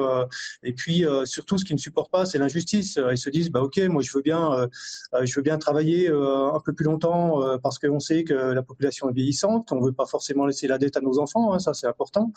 [0.64, 3.00] et puis surtout, ce qu'ils ne supportent pas, c'est l'injustice.
[3.12, 7.80] Ils se disent, bah, OK, moi, je veux bien, travailler un peu plus longtemps parce
[7.80, 9.72] qu'on sait que la population est vieillissante.
[9.72, 12.32] On ne veut pas forcément laisser la dette à nos enfants, hein, ça c'est important.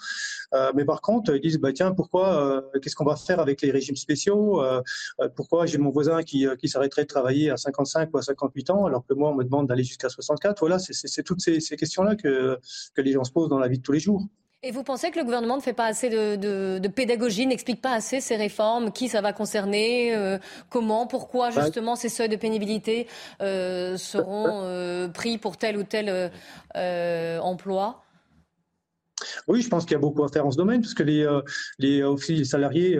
[0.74, 3.96] mais par contre, ils disent, bah, tiens, pourquoi, qu'est-ce qu'on va faire avec les régimes
[3.96, 4.62] spéciaux
[5.36, 8.86] Pourquoi j'ai mon voisin qui, qui s'arrêterait de travailler à 55 ou à 58 ans,
[8.86, 10.60] alors que moi, on me demande d'aller jusqu'à 64.
[10.60, 12.58] Voilà, c'est toutes ces, questions-là que,
[12.94, 14.26] que les gens se posent dans la vie de tous les jours.
[14.62, 18.20] Et vous pensez que le gouvernement ne fait pas assez de, pédagogie, n'explique pas assez
[18.20, 20.36] ces réformes, qui ça va concerner, euh,
[20.68, 23.06] comment, pourquoi bah, justement ces seuils de pénibilité
[23.40, 26.30] euh, seront euh, pris pour tel ou tel
[26.74, 28.02] emploi?
[29.48, 31.26] Oui, je pense qu'il y a beaucoup à faire en ce domaine, parce que les,
[31.78, 32.98] les, aussi, les salariés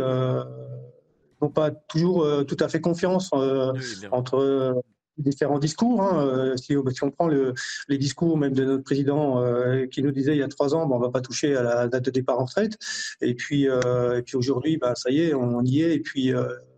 [1.41, 3.73] n'ont pas toujours euh, tout à fait confiance euh,
[4.11, 4.75] entre euh,
[5.18, 6.03] différents discours.
[6.03, 6.55] Hein.
[6.57, 7.55] Si, on prend le,
[7.89, 9.45] les discours même de notre président
[9.91, 11.89] qui nous disait il y a trois ans, on ne va pas toucher à la
[11.89, 12.79] date de départ en retraite.
[13.21, 15.95] Et puis, et puis aujourd'hui, bah, ça y est, on y est.
[15.97, 16.33] Et puis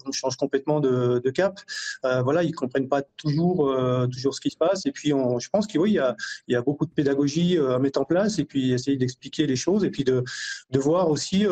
[0.07, 1.61] on change complètement de, cap.
[2.05, 4.87] Euh, voilà, ils comprennent pas toujours euh, toujours ce qui se passe.
[4.87, 7.79] Et puis, je pense qu'il y, a, il y a beaucoup de pédagogie euh, à
[7.79, 10.23] mettre en place et puis essayer d'expliquer les choses et puis de,
[10.71, 11.47] de voir aussi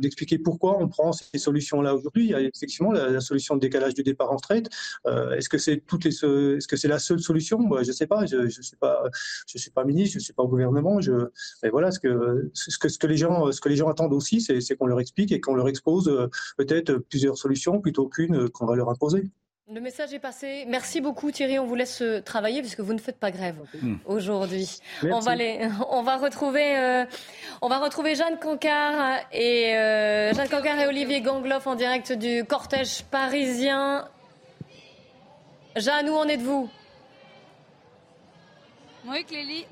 [0.00, 2.24] d'expliquer pourquoi on prend ces solutions-là aujourd'hui.
[2.24, 4.68] Il y a effectivement la, solution de décalage du départ en retraite.
[5.36, 7.58] est-ce que c'est toutes les, est-ce que c'est la seule solution?
[7.58, 8.26] Moi, Je sais pas.
[8.26, 9.04] Je, je suis pas,
[9.46, 10.98] je suis pas ministre, je suis pas au gouvernement.
[11.62, 14.12] Mais voilà, ce que ce que ce que les gens ce que les gens attendent
[14.12, 16.10] aussi, c'est qu'on leur explique et qu'on leur expose
[16.56, 19.30] peut-être plusieurs solutions plutôt qu'une qu'on va leur imposer.
[19.72, 20.64] Le message est passé.
[20.66, 21.58] Merci beaucoup Thierry.
[21.58, 23.94] On vous laisse euh, travailler puisque vous ne faites pas grève hmm.
[24.06, 24.78] aujourd'hui.
[25.04, 25.34] On va,
[25.90, 27.04] on va retrouver, euh,
[27.62, 32.44] on va retrouver Jeanne Cancard et euh, Jeanne Cancard et Olivier Gangloff en direct du
[32.44, 34.08] cortège parisien.
[35.76, 36.68] Jeanne, où en êtes-vous?
[39.08, 39.64] Oui, Clélie.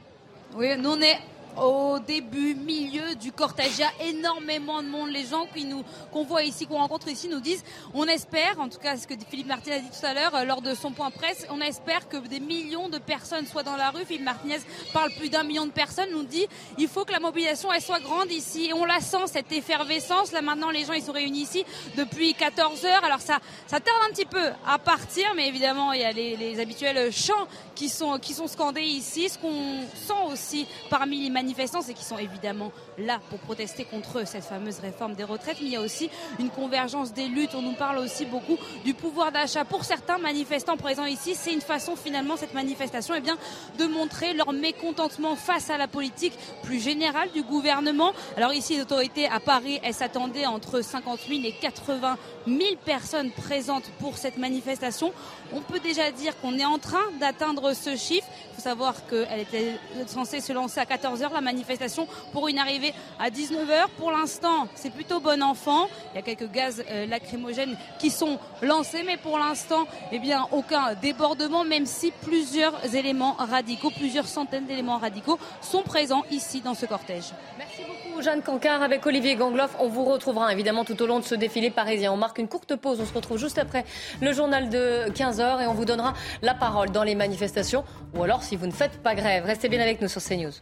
[0.54, 1.18] Oui, nous on est
[1.56, 3.72] au début, milieu du cortège.
[3.74, 5.10] Il y a énormément de monde.
[5.10, 5.82] Les gens qui nous,
[6.12, 9.14] qu'on voit ici, qu'on rencontre ici, nous disent, on espère, en tout cas ce que
[9.28, 12.08] Philippe Martinez a dit tout à l'heure euh, lors de son point presse, on espère
[12.08, 14.04] que des millions de personnes soient dans la rue.
[14.04, 14.58] Philippe Martinez
[14.92, 16.46] parle plus d'un million de personnes, nous dit,
[16.78, 18.66] il faut que la mobilisation elle soit grande ici.
[18.66, 20.32] Et on la sent cette effervescence.
[20.32, 21.64] Là maintenant, les gens ils sont réunis ici
[21.96, 23.04] depuis 14 heures.
[23.04, 26.36] Alors ça, ça tarde un petit peu à partir, mais évidemment il y a les,
[26.36, 29.28] les habituels chants qui sont qui sont scandés ici.
[29.28, 34.26] Ce qu'on sent aussi parmi les manifestants, c'est qu'ils sont évidemment là pour protester contre
[34.26, 37.54] cette fameuse réforme des retraites, mais il y a aussi une convergence des luttes.
[37.54, 39.64] On nous parle aussi beaucoup du pouvoir d'achat.
[39.64, 43.36] Pour certains manifestants présents ici, c'est une façon finalement, cette manifestation, eh bien,
[43.78, 48.12] de montrer leur mécontentement face à la politique plus générale du gouvernement.
[48.36, 53.30] Alors ici, les autorités à Paris, elles s'attendaient entre 50 000 et 80 000 personnes
[53.30, 55.12] présentes pour cette manifestation.
[55.52, 58.26] On peut déjà dire qu'on est en train d'atteindre ce chiffre.
[58.52, 59.74] Il faut savoir qu'elle était
[60.06, 63.88] censée se lancer à 14h, la manifestation, pour une arrivée à 19h.
[63.98, 65.88] Pour l'instant, c'est plutôt bon enfant.
[66.12, 70.46] Il y a quelques gaz euh, lacrymogènes qui sont lancés, mais pour l'instant, eh bien,
[70.52, 76.74] aucun débordement, même si plusieurs éléments radicaux, plusieurs centaines d'éléments radicaux sont présents ici dans
[76.74, 77.32] ce cortège.
[77.58, 79.76] Merci beaucoup, Jeanne Cancard, avec Olivier Gangloff.
[79.78, 82.12] On vous retrouvera évidemment tout au long de ce défilé parisien.
[82.12, 83.00] On marque une courte pause.
[83.00, 83.84] On se retrouve juste après
[84.20, 87.84] le journal de 15h et on vous donnera la parole dans les manifestations
[88.14, 89.44] ou alors si vous ne faites pas grève.
[89.44, 90.52] Restez bien avec nous sur CNews.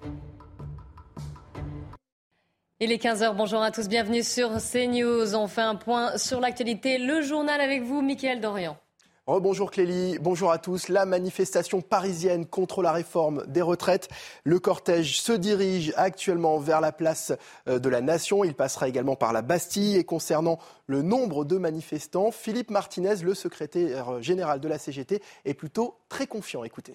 [2.81, 5.35] Il est 15h, bonjour à tous, bienvenue sur CNews.
[5.35, 6.99] On fait un point sur l'actualité.
[6.99, 8.79] Le journal avec vous, Mickaël Dorian.
[9.27, 10.87] Rebonjour Clélie, bonjour à tous.
[10.89, 14.09] La manifestation parisienne contre la réforme des retraites.
[14.45, 17.33] Le cortège se dirige actuellement vers la place
[17.67, 18.45] euh, de la Nation.
[18.45, 19.97] Il passera également par la Bastille.
[19.97, 25.55] Et concernant le nombre de manifestants, Philippe Martinez, le secrétaire général de la CGT, est
[25.55, 26.63] plutôt très confiant.
[26.63, 26.95] Écoutez.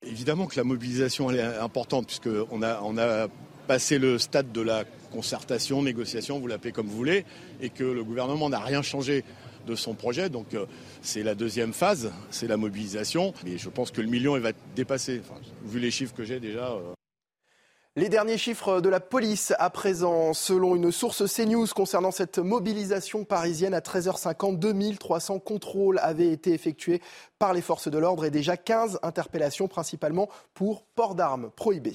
[0.00, 3.28] Évidemment que la mobilisation est importante puisqu'on a, on a
[3.66, 7.24] passé le stade de la concertation, négociation, vous l'appelez comme vous voulez,
[7.60, 9.24] et que le gouvernement n'a rien changé
[9.66, 10.28] de son projet.
[10.30, 10.66] Donc euh,
[11.02, 13.34] c'est la deuxième phase, c'est la mobilisation.
[13.46, 15.22] Et je pense que le million il va être dépassé.
[15.64, 16.70] vu les chiffres que j'ai déjà.
[16.70, 16.92] Euh.
[17.98, 23.24] Les derniers chiffres de la police à présent, selon une source CNews concernant cette mobilisation
[23.24, 27.00] parisienne à 13h50, 2300 contrôles avaient été effectués
[27.38, 31.94] par les forces de l'ordre et déjà 15 interpellations principalement pour port d'armes prohibées.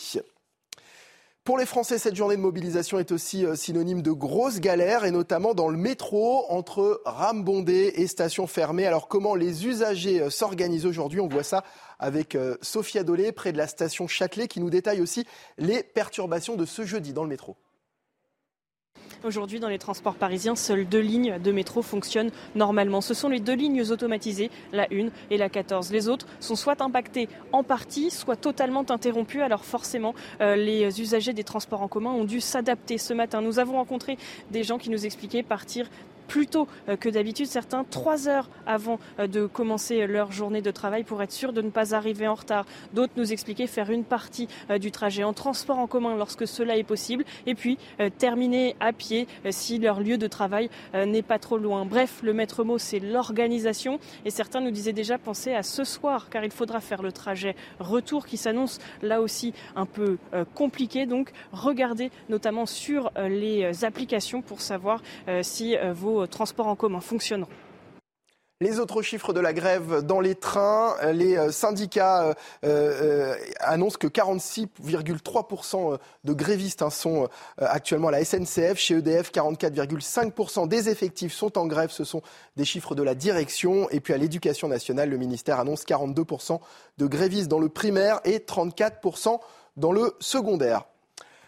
[1.44, 5.12] Pour les Français, cette journée de mobilisation est aussi euh, synonyme de grosses galères, et
[5.12, 8.86] notamment dans le métro, entre rames bondées et stations fermées.
[8.86, 11.20] Alors comment les usagers euh, s'organisent aujourd'hui?
[11.20, 11.64] On voit ça
[11.98, 15.26] avec euh, Sophia Dolé, près de la station Châtelet, qui nous détaille aussi
[15.58, 17.58] les perturbations de ce jeudi dans le métro.
[19.24, 23.02] Aujourd'hui, dans les transports parisiens, seules deux lignes de métro fonctionnent normalement.
[23.02, 25.92] Ce sont les deux lignes automatisées, la 1 et la 14.
[25.92, 29.44] Les autres sont soit impactées en partie, soit totalement interrompues.
[29.44, 33.42] Alors forcément, euh, les usagers des transports en commun ont dû s'adapter ce matin.
[33.42, 34.18] Nous avons rencontré
[34.50, 35.88] des gens qui nous expliquaient partir
[36.28, 40.72] plus tôt euh, que d'habitude, certains trois heures avant euh, de commencer leur journée de
[40.72, 42.66] travail pour être sûr de ne pas arriver en retard.
[42.94, 46.78] D'autres nous expliquaient faire une partie euh, du trajet en transport en commun lorsque cela
[46.78, 47.78] est possible et puis
[48.18, 51.86] terminer à pied si leur lieu de travail n'est pas trop loin.
[51.86, 56.30] Bref, le maître mot, c'est l'organisation et certains nous disaient déjà penser à ce soir
[56.30, 60.18] car il faudra faire le trajet retour qui s'annonce là aussi un peu
[60.56, 61.06] compliqué.
[61.06, 65.02] Donc regardez notamment sur les applications pour savoir
[65.42, 67.50] si vos transports en commun fonctionneront.
[68.62, 73.98] Les autres chiffres de la grève dans les trains, les euh, syndicats euh, euh, annoncent
[73.98, 78.78] que 46,3% de grévistes hein, sont actuellement à la SNCF.
[78.78, 81.90] Chez EDF, 44,5% des effectifs sont en grève.
[81.90, 82.22] Ce sont
[82.56, 83.90] des chiffres de la direction.
[83.90, 86.60] Et puis à l'éducation nationale, le ministère annonce 42%
[87.00, 89.40] de grévistes dans le primaire et 34%
[89.76, 90.86] dans le secondaire.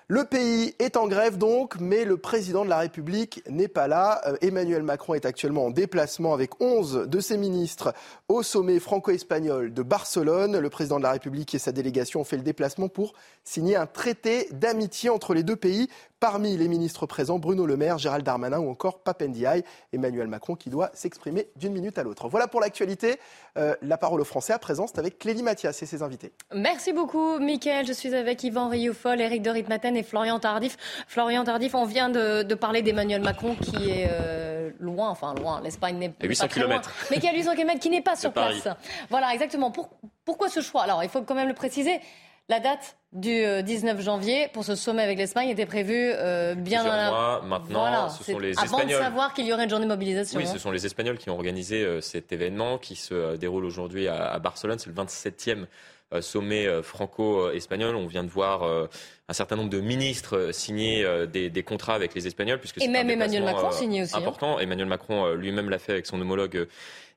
[0.10, 4.22] Le pays est en grève donc, mais le président de la République n'est pas là.
[4.28, 7.94] Euh, Emmanuel Macron est actuellement en déplacement avec 11 de ses ministres
[8.28, 10.60] au sommet franco-espagnol de Barcelone.
[10.60, 13.14] Le président de la République et sa délégation ont fait le déplacement pour
[13.46, 15.88] signer un traité d'amitié entre les deux pays.
[16.24, 19.62] Parmi les ministres présents, Bruno Le Maire, Gérald Darmanin ou encore Papendiaï.
[19.92, 22.30] Emmanuel Macron qui doit s'exprimer d'une minute à l'autre.
[22.30, 23.20] Voilà pour l'actualité.
[23.58, 26.32] Euh, la parole aux Français à présent, c'est avec Clélie Mathias et ses invités.
[26.56, 27.86] Merci beaucoup, Mickaël.
[27.86, 30.78] Je suis avec Yvan Rioufol, Eric de Ritmaten et Florian Tardif.
[31.10, 35.98] Florian Tardif, on vient de, parler d'Emmanuel Macron qui est euh, loin, enfin loin, l'Espagne
[35.98, 36.90] n'est pas 800 km.
[37.12, 38.66] mais qui a 800 km, qui n'est pas sur place.
[39.10, 39.74] Voilà, exactement.
[40.24, 40.84] pourquoi ce choix?
[40.84, 42.00] Alors, il faut quand même le préciser.
[42.50, 46.84] La date du 19 euh, janvier pour ce sommet avec l'Espagne était prévue euh, bien
[46.84, 48.10] dans mois maintenant.
[48.10, 49.00] ce sont les Avant Espagnols.
[49.00, 50.40] de savoir qu'il y aurait une journée de mobilisation.
[50.40, 54.10] Oui, ce sont les Espagnols qui ont organisé euh, cet événement qui se déroule aujourd'hui
[54.10, 54.78] à, Barcelone.
[54.78, 55.68] C'est le 27e
[56.22, 57.96] sommet franco-espagnol.
[57.96, 62.60] On vient de voir un certain nombre de ministres signer des, contrats avec les Espagnols.
[62.60, 64.16] Puisque Et même Emmanuel Macron signé aussi.
[64.16, 64.20] Hein.
[64.20, 64.60] Important.
[64.60, 66.68] Emmanuel Macron lui-même l'a fait avec son homologue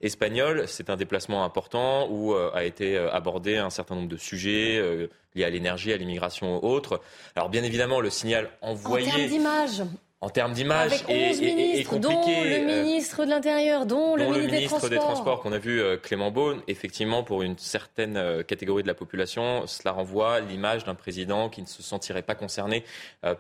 [0.01, 0.64] espagnol.
[0.66, 5.51] C'est un déplacement important où a été abordé un certain nombre de sujets liées à
[5.51, 7.01] l'énergie, à l'immigration ou autres.
[7.34, 9.09] Alors bien évidemment, le signal envoyé...
[9.09, 9.82] En termes d'image
[10.27, 11.99] en termes d'image et, compliqué.
[12.01, 15.41] Dont le euh, ministre de l'Intérieur, dont, le, ministre des Transports.
[15.41, 19.68] qu'on a vu euh, Clément Beaune, effectivement, pour une certaine euh, catégorie de la population,
[19.68, 22.83] cela renvoie l'image d'un président qui ne se sentirait pas concerné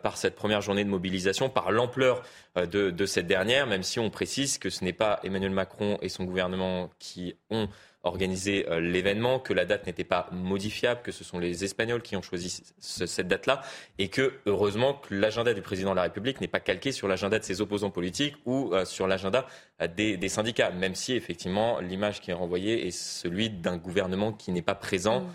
[0.02, 2.22] par cette première journée de mobilisation, par l'ampleur
[2.56, 6.08] de, de cette dernière, même si on précise que ce n'est pas Emmanuel Macron et
[6.08, 7.68] son gouvernement qui ont
[8.06, 12.16] organisé euh, l'événement, que la date n'était pas modifiable, que ce sont les Espagnols qui
[12.16, 13.62] ont choisi cette date-là,
[13.98, 17.38] et que heureusement que l'agenda du président de la République n'est pas calqué sur l'agenda
[17.38, 19.46] de ses opposants politiques ou euh, sur l'agenda
[19.82, 24.52] euh, des, syndicats, même si effectivement l'image qui est renvoyée est celui d'un gouvernement qui
[24.52, 25.20] n'est pas présent.
[25.20, 25.26] Mm.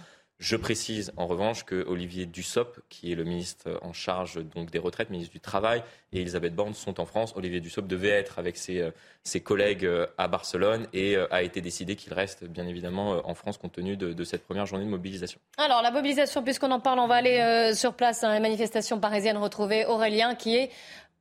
[0.42, 4.40] Je précise en revanche que Olivier Dussopt, qui est le ministre en charge
[4.72, 5.84] des retraites, ministre du Travail,
[6.14, 7.34] et Elisabeth Borne sont en France.
[7.36, 11.62] Olivier Dussopt devait être avec ses, euh, collègues euh, à Barcelone et euh, a été
[11.62, 15.40] décidé qu'il reste bien évidemment en France compte tenu de, cette première journée de mobilisation.
[15.60, 19.38] Alors la mobilisation, puisqu'on en parle, on va aller sur place dans les manifestations parisiennes
[19.38, 20.72] retrouver Aurélien qui est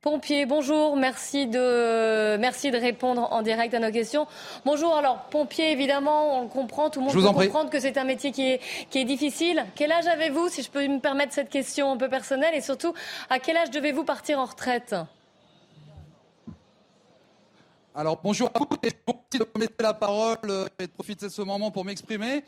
[0.01, 4.25] Pompier, bonjour, merci de, merci de répondre en direct à nos questions.
[4.65, 8.03] Bonjour, alors pompier, évidemment, on le comprend, tout le monde peut comprendre que c'est un
[8.03, 9.63] métier qui est, qui est difficile.
[9.75, 12.95] Quel âge avez-vous, si je peux me permettre cette question un peu personnelle, et surtout,
[13.29, 14.95] à quel âge devez-vous partir en retraite?
[17.93, 21.31] Alors bonjour à vous, et merci de me la parole euh, et de profiter de
[21.31, 22.43] ce moment pour m'exprimer?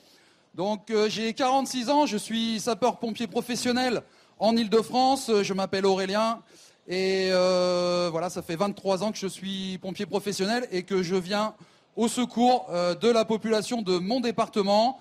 [0.55, 4.01] Donc euh, j'ai 46 ans, je suis sapeur-pompier professionnel
[4.39, 6.41] en Ile-de-France, je m'appelle Aurélien.
[6.87, 11.15] Et euh, voilà, ça fait 23 ans que je suis pompier professionnel et que je
[11.15, 11.53] viens
[11.95, 14.99] au secours euh, de la population de mon département,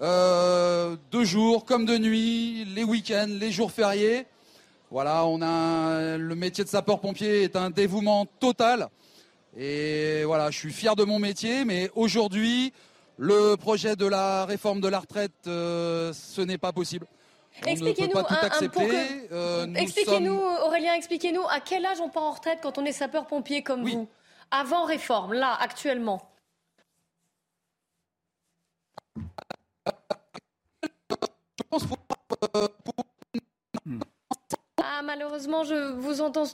[0.00, 4.26] euh, de jour comme de nuit, les week-ends, les jours fériés.
[4.90, 8.88] Voilà, on a le métier de sapeur-pompier est un dévouement total.
[9.56, 12.72] Et voilà, je suis fier de mon métier, mais aujourd'hui,
[13.18, 17.06] le projet de la réforme de la retraite, ce n'est pas possible.
[17.66, 18.16] Expliquez-nous,
[19.76, 23.88] expliquez-nous, Aurélien, expliquez-nous à quel âge on part en retraite quand on est sapeur-pompier comme
[23.88, 24.08] vous
[24.50, 26.20] Avant réforme, là, actuellement.
[34.82, 36.44] Ah, malheureusement, je vous entends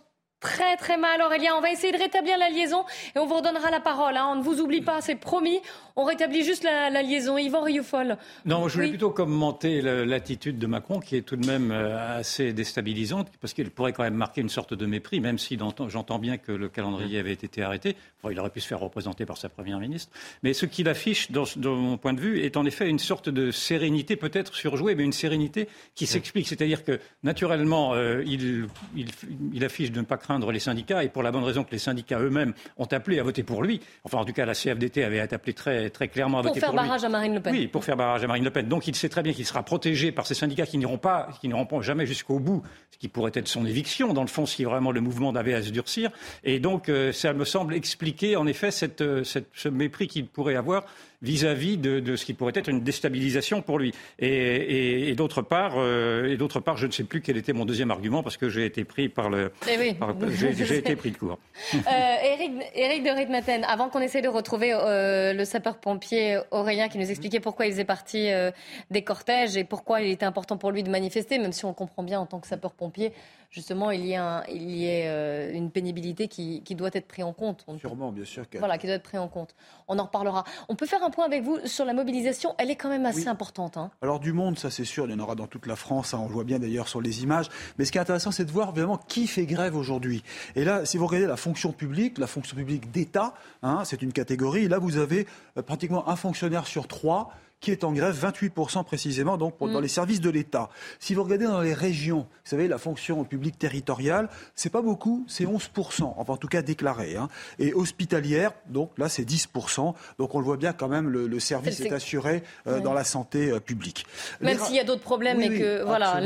[0.41, 1.53] très très mal, Aurélien.
[1.57, 2.84] On va essayer de rétablir la liaison
[3.14, 4.16] et on vous redonnera la parole.
[4.16, 4.28] Hein.
[4.32, 5.61] On ne vous oublie pas, c'est promis.
[5.97, 7.39] On rétablit juste la, liaison.
[7.39, 8.16] Yvan Rioufol.
[8.45, 12.53] Non, je voulais plutôt commenter l'attitude de Macron qui est tout de même euh, assez
[12.53, 15.59] déstabilisante parce qu'elle pourrait quand même marquer une sorte de mépris, même si
[15.89, 17.97] j'entends bien que le calendrier avait été arrêté.
[18.30, 20.12] il aurait pu se faire représenter par sa première ministre.
[20.43, 23.51] Mais ce qu'il affiche, dans, mon point de vue, est en effet une sorte de
[23.51, 26.47] sérénité, peut-être surjouée, mais une sérénité qui s'explique.
[26.47, 31.22] C'est-à-dire que, naturellement, euh, il, il affiche de ne pas craindre les syndicats, et pour
[31.22, 33.81] la bonne raison que les syndicats eux-mêmes ont appelé à voter pour lui.
[34.03, 36.77] Enfin, en tout cas, la CFDT avait appelé très, très clairement à voter pour lui.
[36.77, 37.55] Pour faire barrage à Marine Le Pen.
[37.55, 38.66] Oui, pour faire barrage à Marine Le Pen.
[38.66, 41.47] Donc il sait très bien qu'il sera protégé par ces syndicats qui n'iront pas, qui
[41.47, 44.64] n'iront pas jamais jusqu'au bout, ce qui pourrait être son éviction, dans le fond, si
[44.64, 46.11] vraiment le mouvement avait à se durcir.
[46.43, 50.27] Et donc, euh, ça me semble expliquer, en effet, cette, euh, cette, ce mépris qu'il
[50.27, 50.85] pourrait avoir
[51.23, 53.93] vis-à-vis de, ce qui pourrait être une déstabilisation pour lui.
[54.19, 57.91] Et, d'autre part, euh, et d'autre part, je ne sais plus quel était mon deuxième
[57.91, 59.53] argument parce que j'ai été pris par le.
[59.69, 59.97] Eh
[60.31, 61.39] j'ai été pris de court.
[61.73, 67.11] Eric, Eric de Ritmaten, avant qu'on essaie de retrouver euh, le sapeur-pompier Aurélien qui nous
[67.11, 68.51] expliquait pourquoi il faisait partie euh,
[68.91, 72.03] des cortèges et pourquoi il était important pour lui de manifester, même si on comprend
[72.03, 73.12] bien en tant que sapeur-pompier
[73.57, 77.64] justement, il y a, il y euh, une pénibilité qui, doit être prise en compte.
[77.78, 78.44] Sûrement, bien sûr.
[78.59, 79.54] Voilà, qui doit être prise en compte.
[79.88, 80.44] On en reparlera.
[80.68, 82.54] On peut faire un point avec vous sur la mobilisation.
[82.59, 83.78] Elle est quand même assez importante.
[83.78, 83.90] Hein.
[84.02, 86.12] Alors, du monde, ça c'est sûr, il y en aura dans toute la France.
[86.12, 86.20] Hein.
[86.22, 87.48] on le voit bien d'ailleurs sur les images.
[87.78, 90.22] Mais ce qui est intéressant, c'est de voir vraiment qui fait grève aujourd'hui.
[90.54, 93.32] Et là, si vous regardez la fonction publique, la fonction publique d'État,
[93.62, 94.68] hein, c'est une catégorie.
[94.68, 95.26] Là, vous avez
[95.57, 99.82] euh, pratiquement un fonctionnaire sur trois qui est en grève, 28% précisément, donc dans mm.
[99.82, 100.68] les services de l'État.
[101.00, 105.24] Si vous regardez dans les régions, vous savez, la fonction publique territoriale, c'est pas beaucoup,
[105.26, 107.16] c'est 11%, enfin en tout cas déclaré.
[107.16, 107.28] Hein.
[107.59, 111.80] Et hospitalière, donc là c'est 10%, donc on le voit bien quand même, le, service
[111.80, 114.07] est, assuré euh, dans la santé euh, publique.
[114.40, 115.82] Même s'il y a d'autres problèmes et que...
[115.82, 116.20] voilà.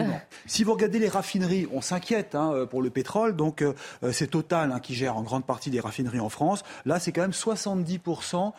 [0.46, 3.64] Si vous regardez les raffineries, on s'inquiète hein, euh, pour le pétrole, donc
[4.12, 6.62] c'est Total hein, qui gère en grande partie des raffineries en France.
[6.84, 8.52] Là c'est quand même 70%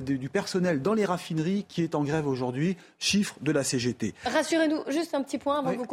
[0.00, 4.14] du personnel dans les raffineries qui est en grève aujourd'hui, chiffre de la CGT.
[4.24, 5.86] Rassurez-nous, juste un petit point avant que vous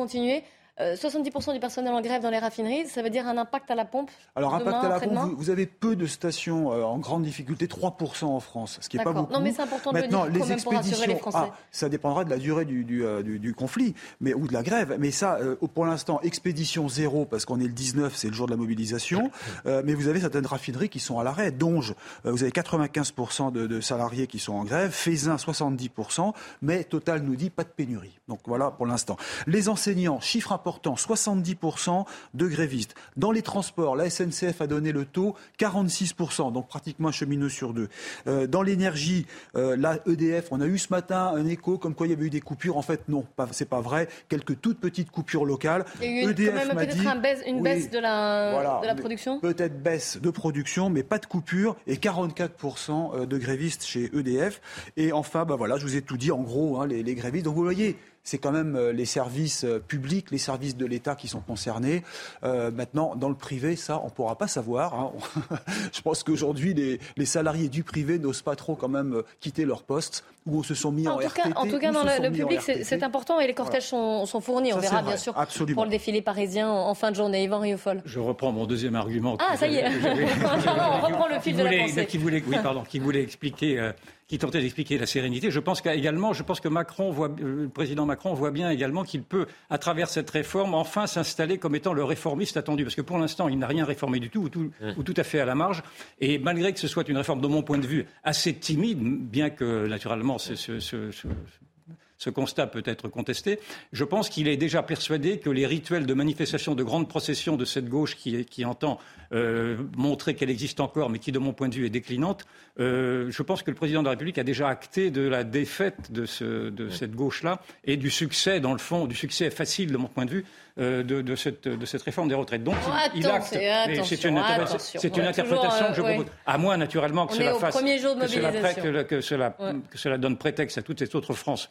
[0.78, 0.96] continuez.
[0.96, 3.76] 70% euh, du personnel en grève dans les raffineries, ça veut dire un impact à
[3.76, 7.24] la pompe Alors, impact à la pompe, vous, avez peu de stations euh, en grande
[7.24, 9.32] difficulté, 3% en France, ce qui n'est pas beaucoup.
[9.32, 11.38] Non, mais c'est important de Maintenant, le dire, les expéditions, les Français.
[11.42, 14.98] Ah, ça dépendra de la durée du, euh, du, conflit mais, ou de la grève.
[15.00, 15.40] Mais ça,
[15.74, 19.32] pour l'instant, expédition zéro, parce qu'on est le 19, c'est le jour de la mobilisation.
[19.66, 21.52] mais vous avez certaines raffineries qui sont à l'arrêt.
[21.52, 27.22] Donge, vous avez 95% de, de, salariés qui sont en grève, Faisin, 70%, mais Total
[27.22, 28.20] nous dit pas de pénurie.
[28.28, 29.16] Donc voilà pour l'instant.
[29.48, 32.96] Les enseignants, chiffre important 70% de grévistes.
[33.18, 37.74] Dans les transports, la SNCF a donné le taux 46%, donc pratiquement un cheminot sur
[37.74, 37.90] deux.
[38.28, 42.08] Euh, dans l'énergie, euh, la EDF, on a eu ce matin un écho comme quoi
[42.08, 42.78] il y avait eu des coupures.
[42.78, 44.08] En fait, non, c'est pas vrai.
[44.30, 45.86] Quelques toutes petites coupures locales.
[46.02, 49.40] Il y a eu EDF peut-être une baisse de la, de la production?
[49.40, 54.62] Peut-être baisse de production, mais pas de coupure et 44% euh, de grévistes chez EDF.
[54.98, 57.46] Et enfin, bah voilà, je vous ai tout dit en gros, hein, les, les grévistes.
[57.46, 61.16] Donc vous voyez, c'est quand même euh, les services euh, publics, les services de l'État
[61.16, 62.04] qui sont concernés.
[62.44, 64.94] Euh, maintenant, dans le privé, ça, on ne pourra pas savoir.
[64.96, 65.12] Hein.
[65.94, 70.24] Je pense qu'aujourd'hui, les, salariés du privé n'osent pas trop quand même quitter leur poste
[70.46, 72.60] où on se sont mis en, en tout Cas, en tout cas, dans le, public,
[72.62, 74.74] c'est important et les cortèges sont, fournis.
[74.74, 75.34] on verra bien sûr
[75.74, 77.44] pour le défilé parisien en, fin de journée.
[77.44, 78.02] Yvan Rioufol.
[78.06, 79.38] Je reprends mon deuxième argument.
[79.40, 79.86] Ah, ça y est.
[79.86, 82.06] on reprend le fil de la pensée.
[82.06, 83.92] Qui voulait, oui, pardon, qui voulait expliquer
[84.28, 85.52] qui tentait d'expliquer la sérénité.
[85.52, 89.04] Je pense qu'également, je pense que Macron voit, euh, le président Macron voit bien également
[89.04, 92.84] qu'il peut, à travers cette réforme, enfin s'installer comme étant le réformiste attendu.
[92.84, 95.24] Parce que pour l'instant, il n'a rien réformé du tout ou, tout, ou tout à
[95.24, 95.84] fait à la marge.
[96.22, 99.50] Et malgré que ce soit une réforme, de mon point de vue, assez timide, bien
[99.52, 103.60] que naturellement ce, constat peut être contesté.
[103.92, 107.66] Je pense qu'il est déjà persuadé que les rituels de manifestation de grandes processions de
[107.66, 109.00] cette gauche qui, qui entend
[109.34, 112.46] euh, montrer qu'elle existe encore, mais qui, de mon point de vue, est déclinante,
[112.80, 116.12] euh, je pense que le président de la République a déjà acté de la défaite
[116.12, 119.98] de, ce, de cette gauche-là et du succès, dans le fond, du succès facile, de
[119.98, 120.46] mon point de vue,
[120.78, 122.64] euh, de, de, cette, de, cette, réforme des retraites.
[122.64, 122.76] Donc,
[123.14, 123.58] il, il acte.
[124.04, 126.26] C'est une, interprétation que je propose.
[126.46, 127.76] À moins, naturellement, que cela fasse.
[127.76, 129.56] Que cela, que, cela,
[129.90, 131.70] que cela donne prétexte à toute cette autre France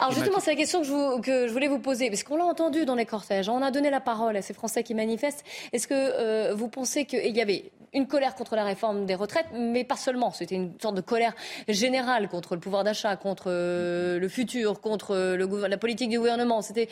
[0.00, 2.44] Alors justement, c'est la question que je, que je, voulais vous poser, parce qu'on l'a
[2.44, 5.44] entendu dans les cortèges, on a donné la parole à ces Français qui manifestent.
[5.72, 9.46] Est-ce que euh, vous pensez qu'il y avait une colère contre la réforme des retraites,
[9.54, 11.34] mais pas seulement, c'était une sorte de colère
[11.68, 16.60] générale contre le pouvoir d'achat, contre euh, le futur, contre le, la politique du gouvernement,
[16.60, 16.88] c'était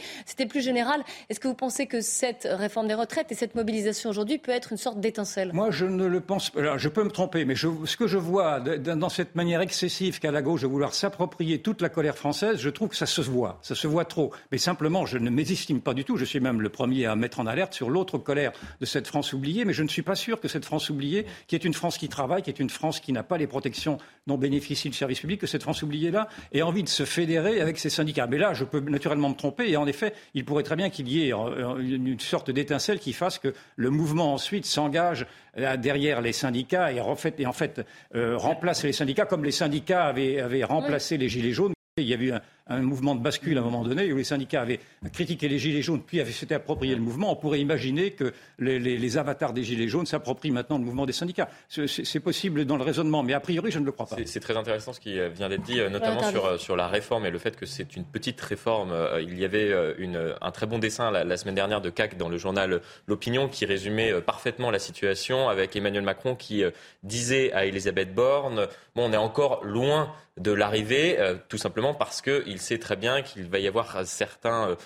[0.48, 1.02] plus général.
[1.28, 4.72] Est-ce que vous pensez que cette réforme des retraites et cette mobilisation aujourd'hui peut être
[4.72, 5.52] une sorte d'étincelle?
[5.52, 6.78] Moi, je ne le pense pas.
[6.78, 10.42] je peux me tromper, mais ce que je vois dans cette manière excessive qu'a la
[10.42, 13.58] gauche de vouloir s'approprier toute la colère française, je trouve que ça se voit.
[13.62, 14.32] Ça se voit trop.
[14.52, 16.16] Mais simplement, je ne mésestime pas du tout.
[16.16, 19.32] Je suis même le premier à mettre en alerte sur l'autre colère de cette France
[19.32, 19.51] oubliée.
[19.64, 22.08] Mais je ne suis pas sûr que cette France oubliée, qui est une France qui
[22.08, 25.40] travaille, qui est une France qui n'a pas les protections dont bénéficie le service public,
[25.40, 28.26] que cette France oubliée-là ait envie de se fédérer avec ses syndicats.
[28.26, 29.70] Mais là, je peux naturellement me tromper.
[29.70, 33.12] Et en effet, il pourrait très bien qu'il y ait euh, une sorte d'étincelle qui
[33.12, 35.26] fasse que le mouvement ensuite s'engage
[35.58, 37.82] euh, derrière les syndicats et en fait, et en fait
[38.14, 41.72] euh, remplace les syndicats comme les syndicats avaient, avaient remplacé les gilets jaunes.
[41.98, 42.40] Il y a eu un,
[42.74, 44.80] un mouvement de bascule à un moment donné où les syndicats avaient
[45.12, 47.32] critiqué les Gilets jaunes, puis avaient s'étaient approprié le mouvement.
[47.32, 51.48] On pourrait imaginer que les, avatars des Gilets jaunes s'approprient maintenant le mouvement des syndicats.
[51.68, 54.16] C'est possible dans le raisonnement, mais a priori, je ne le crois pas.
[54.24, 57.38] C'est très intéressant ce qui vient d'être dit, notamment sur, sur, la réforme et le
[57.38, 58.94] fait que c'est une petite réforme.
[59.20, 62.38] Il y avait une, un très bon dessin la, semaine dernière de CAC dans le
[62.38, 66.64] journal L'Opinion qui résumait parfaitement la situation avec Emmanuel Macron qui
[67.02, 71.18] disait à Elisabeth Borne bon, on est encore loin de l'arrivée,
[71.48, 74.76] tout simplement parce qu'il sait très bien qu'il va y avoir certains euh,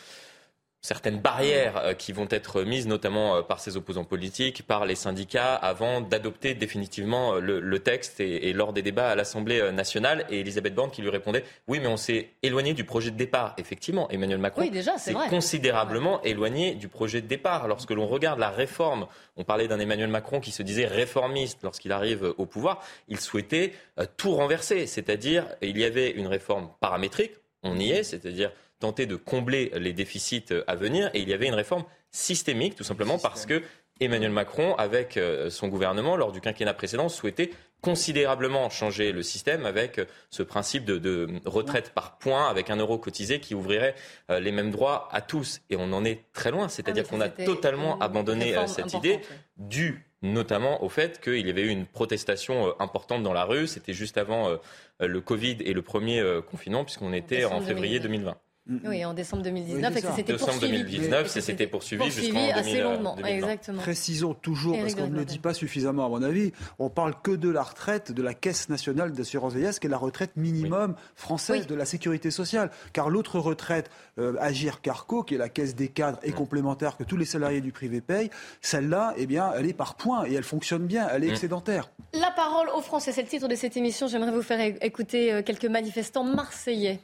[0.86, 4.94] certaines barrières euh, qui vont être mises, notamment euh, par ses opposants politiques, par les
[4.94, 10.24] syndicats, avant d'adopter définitivement le, texte et, lors des débats à l'Assemblée nationale.
[10.30, 13.54] Et Elisabeth Borne qui lui répondait Oui, mais on s'est éloigné du projet de départ.
[13.58, 14.62] Effectivement, Emmanuel Macron
[14.96, 17.68] s'est considérablement éloigné du projet de départ.
[17.68, 19.06] Lorsque l'on regarde la réforme,
[19.36, 22.82] on parlait d'un Emmanuel Macron qui se disait réformiste lorsqu'il arrive au pouvoir.
[23.08, 23.72] Il souhaitait
[24.16, 27.32] tout renverser, c'est-à-dire il y avait une réforme paramétrique
[27.66, 31.10] on y est, c'est-à-dire tenter de combler les déficits à venir.
[31.14, 33.62] Et il y avait une réforme systémique, tout simplement parce que
[34.00, 37.50] Emmanuel Macron, avec euh, son gouvernement, lors du quinquennat précédent, souhaitait
[37.80, 42.98] considérablement changer le système avec euh, ce principe de, retraite par points, avec un euro
[42.98, 43.94] cotisé qui ouvrirait
[44.30, 45.60] euh, les mêmes droits à tous.
[45.70, 49.20] Et on en est très loin, c'est-à-dire ah, qu'on a totalement abandonné cette idée,
[49.56, 53.66] due notamment au fait qu'il y avait eu une protestation importante dans la rue.
[53.66, 54.58] C'était juste avant
[55.00, 58.36] le Covid et le premier confinement, puisqu'on était en février 2020.
[58.66, 58.80] Mm, mm.
[58.88, 60.82] Oui, en décembre 2019, oui, et ça s'était poursuivi.
[60.82, 63.16] 2019, ça s'était poursuivi, poursuivi assez longuement.
[63.18, 63.80] Exactement.
[63.80, 67.30] Précisons toujours, parce qu'on ne le dit pas suffisamment à mon avis, on parle que
[67.30, 71.66] de la retraite de la Caisse nationale d'assurance vieillesse, qui est la retraite minimum française
[71.66, 72.70] de la sécurité sociale.
[72.92, 77.04] Car l'autre retraite, euh, Agir Carco, qui est la caisse des cadres et complémentaire que
[77.04, 80.44] tous les salariés du privé payent, celle-là, eh bien, elle est par points et elle
[80.44, 81.90] fonctionne bien, elle est excédentaire.
[82.14, 84.08] La parole aux Français, c'est le titre de cette émission.
[84.08, 87.00] J'aimerais vous faire écouter euh, quelques manifestants marseillais.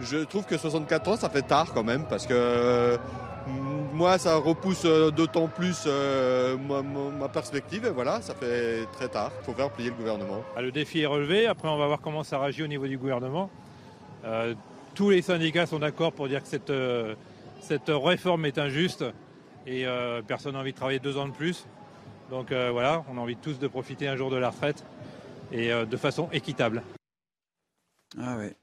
[0.00, 2.96] Je trouve que 64 ans, ça fait tard quand même, parce que
[3.46, 9.08] mm, moi, ça repousse euh, d'autant plus euh, ma, perspective, et voilà, ça fait très
[9.08, 9.32] tard.
[9.40, 10.44] Il faut faire plier le gouvernement.
[10.56, 12.96] Ah, le défi est relevé, après on va voir comment ça réagit au niveau du
[12.96, 13.50] gouvernement.
[14.24, 14.54] Euh,
[14.94, 16.72] tous les syndicats sont d'accord pour dire que cette,
[17.60, 19.04] cette réforme est injuste,
[19.66, 19.84] et
[20.26, 21.66] personne n'a envie de travailler deux ans de plus.
[22.30, 24.84] Donc voilà, on a envie tous de profiter un jour de la retraite,
[25.52, 26.82] et de façon équitable.
[28.18, 28.56] Ah ouais.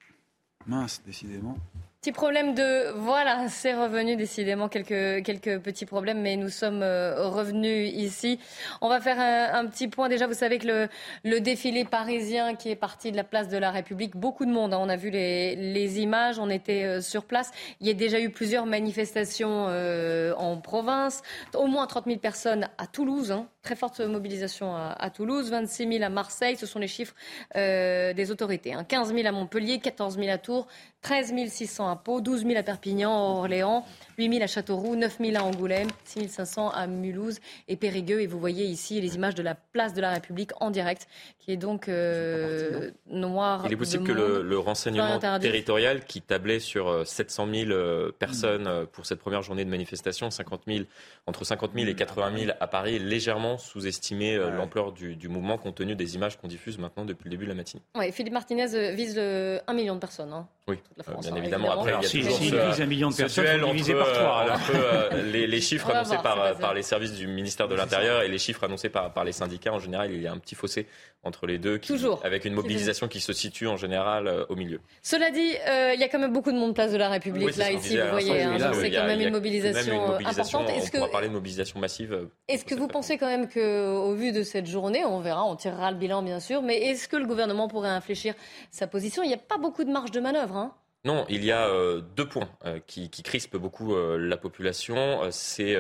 [0.68, 1.58] Mince, décidément.
[2.06, 2.92] Petit problème de...
[3.00, 8.40] Voilà, c'est revenu décidément, quelques, quelques petits problèmes, mais nous sommes euh, revenus ici.
[8.82, 10.08] On va faire un, petit point.
[10.08, 10.88] Déjà, vous savez que le,
[11.24, 14.76] le, défilé parisien qui est parti de la place de la République, beaucoup de monde.
[14.76, 14.80] Hein.
[14.80, 17.50] on a vu les, les, images, on était euh, sur place.
[17.80, 21.24] Il y a déjà eu plusieurs manifestations euh, en province,
[21.56, 23.32] au moins 30 000 personnes à Toulouse.
[23.32, 23.48] Hein.
[23.64, 27.16] Très forte mobilisation à, Toulouse, 26 000 à Marseille, ce sont les chiffres
[27.56, 28.76] des autorités.
[28.76, 28.84] Hein.
[28.84, 30.68] 15 000 à Montpellier, 14 000 à Tours,
[31.06, 33.86] 13 600 à Pau, 12 000 à Perpignan, Orléans,
[34.18, 38.22] 8 000 à Châteauroux, 9 000 à Angoulême, 6 500 à Mulhouse et Périgueux.
[38.22, 41.52] Et vous voyez ici les images de la place de la République en direct, qui
[41.52, 43.62] est donc euh, noire.
[43.68, 48.88] Il est possible que le, renseignement territorial, qui tablait sur 700 euh, 000 euh, personnes
[48.92, 50.86] pour cette première journée de manifestation, 50 000,
[51.28, 55.96] entre 50 000 et 80 000 à Paris, légèrement sous-estimé l'ampleur du, mouvement compte tenu
[55.96, 57.84] des images qu'on diffuse maintenant depuis le début de la matinée.
[57.94, 60.34] Oui, Philippe Martinez vise 1 million de personnes.
[60.34, 63.10] Hein, oui, bien hein, évidemment Après, il y a si, toujours si ce, un million
[63.10, 64.56] de personnes, duel entre, par trois, alors.
[64.56, 67.76] entre, euh, les, les chiffres On va annoncés voir, par, les services du ministère de
[67.76, 69.74] l'Intérieur et les chiffres annoncés par, par les syndicats.
[69.74, 70.88] En général, il y a un petit fossé
[71.24, 72.22] entre les deux, qui- Toujours.
[72.24, 74.80] avec une mobilisation qui se situe en général euh, au milieu.
[75.02, 77.48] Cela dit, euh, il y a quand même beaucoup de monde place de la République
[77.48, 78.44] Oui, là ici, vous voyez.
[78.44, 78.58] hein.
[78.74, 80.70] C'est quand même une mobilisation, euh, importante.
[80.70, 82.14] Est-ce On que parler de mobilisation massive.
[82.14, 85.56] euh, Est-ce que vous pensez quand même qu'au vu de cette journée, on verra, on
[85.56, 88.34] tirera le bilan bien sûr, mais est-ce que le gouvernement pourrait infléchir
[88.72, 89.24] sa position?
[89.24, 90.56] Il n'y a pas beaucoup de marge de manœuvre.
[90.56, 90.74] Hein
[91.06, 95.22] Non, il y a euh, deux points euh, qui, qui crispent beaucoup euh, la population.
[95.30, 95.76] C'est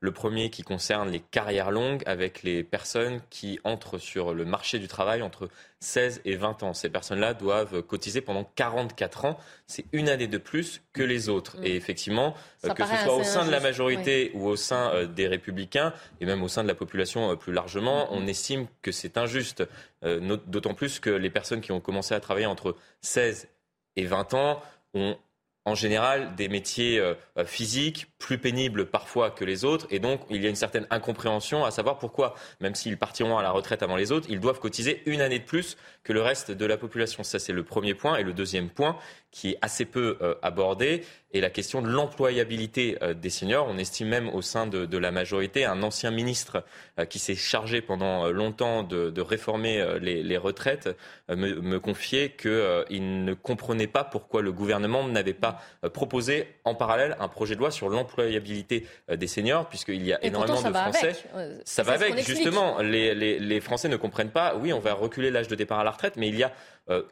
[0.00, 4.78] le premier qui concerne les carrières longues avec les personnes qui entrent sur le marché
[4.78, 5.48] du travail entre
[5.80, 6.74] 16 et 20 ans.
[6.74, 9.38] Ces personnes-là doivent cotiser pendant 44 ans.
[9.66, 11.58] C'est une année de plus que les autres.
[11.58, 11.64] Mm.
[11.64, 15.26] Et effectivement, Ça que ce soit au sein de la majorité ou au sein des
[15.26, 19.64] républicains et même au sein de la population plus largement, on estime que c'est injuste.
[20.02, 23.48] D'autant plus que les personnes qui ont commencé à travailler entre 16
[23.96, 24.62] et 20 ans
[24.94, 25.16] ont
[25.66, 29.86] en général des métiers euh, physiques plus pénibles parfois que les autres.
[29.90, 33.42] Et donc il y a une certaine incompréhension à savoir pourquoi même s'ils partiront à
[33.42, 36.52] la retraite avant les autres ils doivent cotiser une année de plus que le reste
[36.52, 37.24] de la population.
[37.24, 38.16] Ça c'est le premier point.
[38.16, 38.96] Et le deuxième point
[39.32, 41.04] qui est assez peu euh, abordé
[41.36, 44.98] est la question de l'employabilité euh, des seniors on estime même au sein de, de
[44.98, 46.64] la majorité un ancien ministre
[46.98, 50.88] euh, qui s'est chargé pendant euh, longtemps de, de réformer les, les retraites
[51.28, 55.60] me, me confiait qu'il ne comprenait pas pourquoi le gouvernement n'avait pas
[55.92, 60.28] proposé en parallèle un projet de loi sur l'employabilité des seniors, puisqu'il y a Et
[60.28, 61.16] énormément ça de va Français.
[61.34, 61.60] avec.
[61.64, 62.80] Ça va avec, justement.
[62.80, 65.84] Les, les- les Français ne comprennent pas, oui, on va reculer l'âge de départ à
[65.84, 66.52] la retraite, mais il y a
[66.90, 67.02] euh,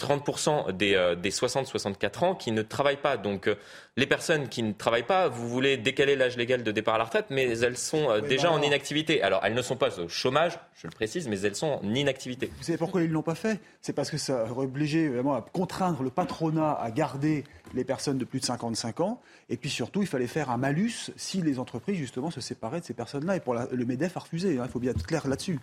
[0.00, 3.16] 30% des, euh, des 60-64 ans qui ne travaillent pas.
[3.16, 3.56] Donc euh,
[3.96, 7.04] les personnes qui ne travaillent pas, vous voulez décaler l'âge légal de départ à la
[7.04, 9.22] retraite, mais elles sont euh, Oui, déjà bah en inactivité.
[9.22, 12.50] Alors elles ne sont pas au chômage, je le précise, mais elles sont en inactivité.
[12.58, 13.60] Vous savez pourquoi ils ne l'ont pas fait?
[13.82, 17.44] C'est parce que ça aurait obligé vraiment à contraindre le patronat à garder
[17.74, 19.20] les personnes de plus de 55 ans.
[19.48, 22.84] Et puis surtout, il fallait faire un malus si les entreprises, justement, se séparaient de
[22.84, 23.36] ces personnes-là.
[23.36, 24.58] Et pour la- le MEDEF a refusé.
[24.58, 25.58] hein, il faut bien être clair là-dessus.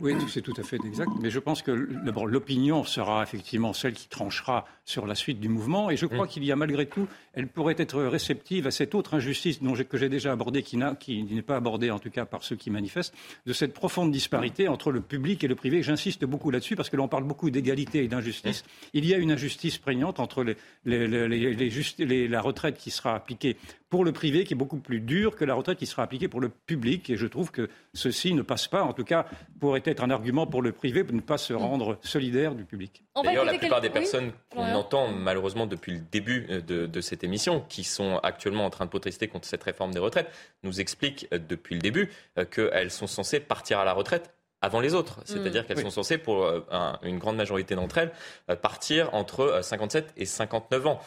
[0.00, 1.10] Oui, c'est tout à fait exact.
[1.20, 5.48] Mais je pense que d'abord, l'opinion sera effectivement celle qui tranchera sur la suite du
[5.48, 5.90] mouvement.
[5.90, 9.14] Et je crois qu'il y a malgré tout, elle pourrait être réceptive à cette autre
[9.14, 12.56] injustice dont que j'ai déjà abordée, qui, n'est pas abordée en tout cas par ceux
[12.56, 13.14] qui manifestent,
[13.46, 15.82] de cette profonde disparité entre le public et le privé.
[15.82, 18.64] J'insiste beaucoup là-dessus parce que l'on parle beaucoup d'égalité et d'injustice.
[18.92, 22.40] Il y a une injustice prégnante entre les- les- les- les- les juste- les- la
[22.40, 23.56] retraite qui sera appliquée
[23.90, 26.40] pour le privé, qui est beaucoup plus dure que la retraite qui sera appliquée pour
[26.40, 27.10] le public.
[27.10, 28.82] Et je trouve que ceci ne passe pas.
[28.82, 29.26] En tout cas,
[29.60, 33.04] pourrait être un argument pour le privé pour ne pas se rendre solidaire du public.
[33.22, 37.22] D'ailleurs, la plupart des personnes qu'on entend malheureusement depuis le début euh, de, de cette
[37.22, 40.30] émission, qui sont actuellement en train de protester contre cette réforme des retraites,
[40.64, 44.33] nous expliquent euh, depuis le début euh, qu'elles sont censées partir à la retraite
[44.64, 45.20] avant les autres.
[45.24, 45.82] C'est-à-dire qu'elles Oui.
[45.84, 48.12] sont censées, pour euh, un- une grande majorité d'entre elles,
[48.50, 51.00] euh, partir entre euh, 57 et 59 ans.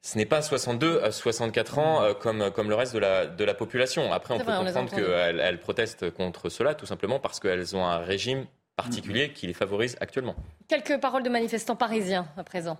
[0.00, 3.44] Ce n'est pas 62 à 64 ans euh, comme, comme le reste de la, de
[3.44, 4.12] la population.
[4.12, 7.84] Après, on peut vrai, comprendre qu'elles elles protestent contre cela tout simplement parce qu'elles ont
[7.84, 10.36] un régime particulier qui les favorise actuellement.
[10.68, 12.78] Quelques paroles de manifestants parisiens à présent.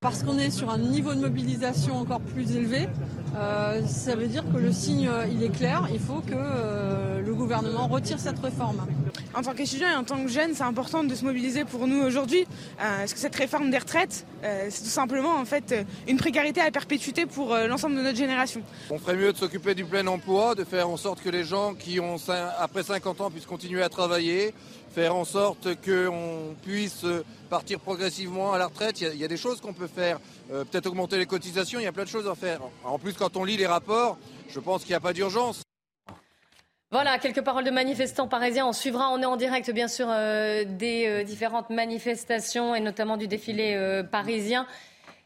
[0.00, 2.88] Parce qu'on est sur un niveau de mobilisation encore plus élevé,
[3.36, 5.88] euh, ça veut dire que le signe, euh, il est clair.
[5.92, 8.86] Il faut que euh, le gouvernement retire cette réforme.
[9.34, 12.00] En tant qu'étudiant et en tant que jeune, c'est important de se mobiliser pour nous
[12.00, 15.74] aujourd'hui, euh, parce que cette réforme des retraites, euh, c'est tout simplement en fait
[16.08, 18.62] une précarité à perpétuité pour euh, l'ensemble de notre génération?
[18.90, 21.74] On ferait mieux de s'occuper du plein emploi, de faire en sorte que les gens
[21.74, 22.16] qui ont
[22.58, 24.54] après 50 ans puissent continuer à travailler,
[24.94, 27.04] faire en sorte qu'on puisse
[27.48, 29.00] partir progressivement à la retraite.
[29.00, 30.18] Il y a, des choses qu'on peut faire,
[30.50, 32.60] Euh, peut-être augmenter les cotisations, il y a plein de choses à faire.
[32.82, 34.16] En plus, quand on lit les rapports,
[34.48, 35.62] je pense qu'il n'y a pas d'urgence.
[36.90, 38.66] Voilà, quelques paroles de manifestants parisiens.
[38.66, 43.18] On suivra, on est en direct bien sûr euh, des euh, différentes manifestations et notamment
[43.18, 44.66] du défilé euh, parisien.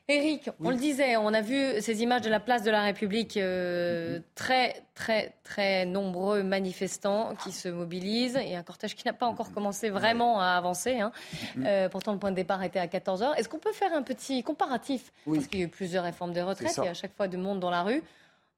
[0.09, 3.37] Eric, on le disait, on a vu ces images de la place de la République,
[3.37, 9.27] euh, très très très nombreux manifestants qui se mobilisent et un cortège qui n'a pas
[9.27, 10.99] encore commencé vraiment à avancer.
[10.99, 11.13] hein.
[11.65, 13.37] Euh, pourtant, le point de départ était à 14h.
[13.39, 15.13] Est-ce qu'on peut faire un petit comparatif?
[15.25, 16.85] Parce qu'il y a eu plusieurs réformes des retraites ça.
[16.85, 18.03] et à chaque fois de monde dans la rue.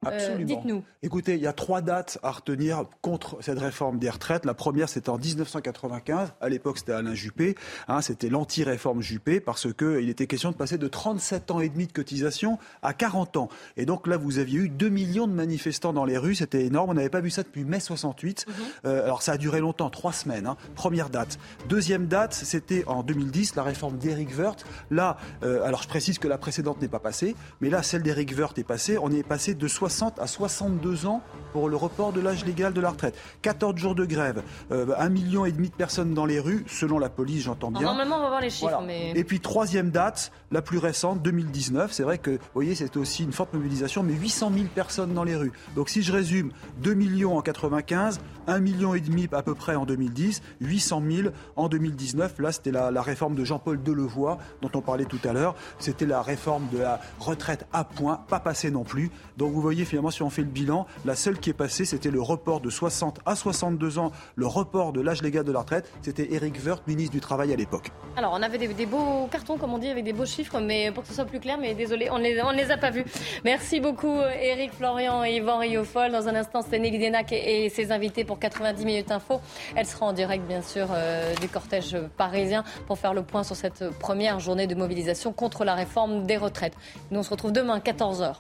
[0.06, 0.46] Euh, Absolument.
[0.46, 0.84] Dites-nous.
[1.02, 4.44] Écoutez, il y a trois dates à retenir contre cette réforme des retraites.
[4.44, 6.32] La première, c'était en 1995.
[6.40, 7.54] À l'époque, c'était Alain Juppé.
[7.88, 11.68] Hein, c'était l'anti-réforme Juppé parce que il était question de passer de 37 ans et
[11.68, 13.48] demi de cotisation à 40 ans.
[13.76, 16.34] Et donc là, vous aviez eu 2 millions de manifestants dans les rues.
[16.34, 16.90] C'était énorme.
[16.90, 18.46] On n'avait pas vu ça depuis mai 68.
[18.84, 20.46] Euh, alors ça a duré longtemps, trois semaines.
[20.46, 20.56] hein.
[20.74, 21.38] Première date.
[21.68, 24.64] Deuxième date, c'était en 2010, la réforme d'Éric Woerth.
[24.90, 28.34] Là, euh, alors je précise que la précédente n'est pas passée, mais là, celle d'Éric
[28.36, 28.98] Woerth est passée.
[28.98, 31.22] On est passé de 60 60 à 62 ans
[31.52, 33.16] pour le report de l'âge légal de la retraite.
[33.42, 34.42] 14 jours de grève,
[34.72, 37.82] euh, un million et demi de personnes dans les rues, selon la police, j'entends bien.
[37.82, 38.82] Normalement, on va voir les chiffres.
[38.84, 39.12] Mais...
[39.14, 41.92] Et puis troisième date, la plus récente, 2019.
[41.92, 45.22] C'est vrai que, vous voyez, c'était aussi une forte mobilisation, mais 800 000 personnes dans
[45.22, 45.52] les rues.
[45.76, 49.86] Donc si je résume, 2 millions en 95, 1 million et à peu près en
[49.86, 52.38] 2010, 800 000 en 2019.
[52.38, 55.54] Là, c'était la, réforme de Jean-Paul Delevoye dont on parlait tout à l'heure.
[55.78, 59.10] C'était la réforme de la retraite à point, pas passée non plus.
[59.36, 62.10] Donc vous voyez finalement, si on fait le bilan, la seule qui est passée, c'était
[62.10, 65.90] le report de 60 à 62 ans, le report de l'âge légal de la retraite.
[66.02, 67.90] C'était Eric Woerth, ministre du Travail à l'époque.
[68.16, 71.02] Alors, on avait des, beaux cartons, comme on dit, avec des beaux chiffres, mais pour
[71.02, 73.04] que ce soit plus clair, mais désolé, on ne les, on les a pas vus.
[73.44, 76.12] Merci beaucoup, Eric, Florian et Yvan Riofol.
[76.12, 79.40] Dans un instant, c'est Nelly Denac et, ses invités pour 90 minutes info.
[79.76, 83.54] Elle sera en direct, bien sûr, euh, du cortège parisien pour faire le point sur
[83.54, 86.74] cette première journée de mobilisation contre la réforme des retraites.
[87.12, 88.34] Nous, on se retrouve demain, 14h.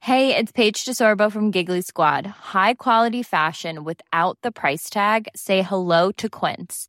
[0.00, 2.26] Hey, it's Paige DeSorbo from Giggly Squad.
[2.52, 5.28] High quality fashion without the price tag.
[5.34, 6.88] Say hello to Quince.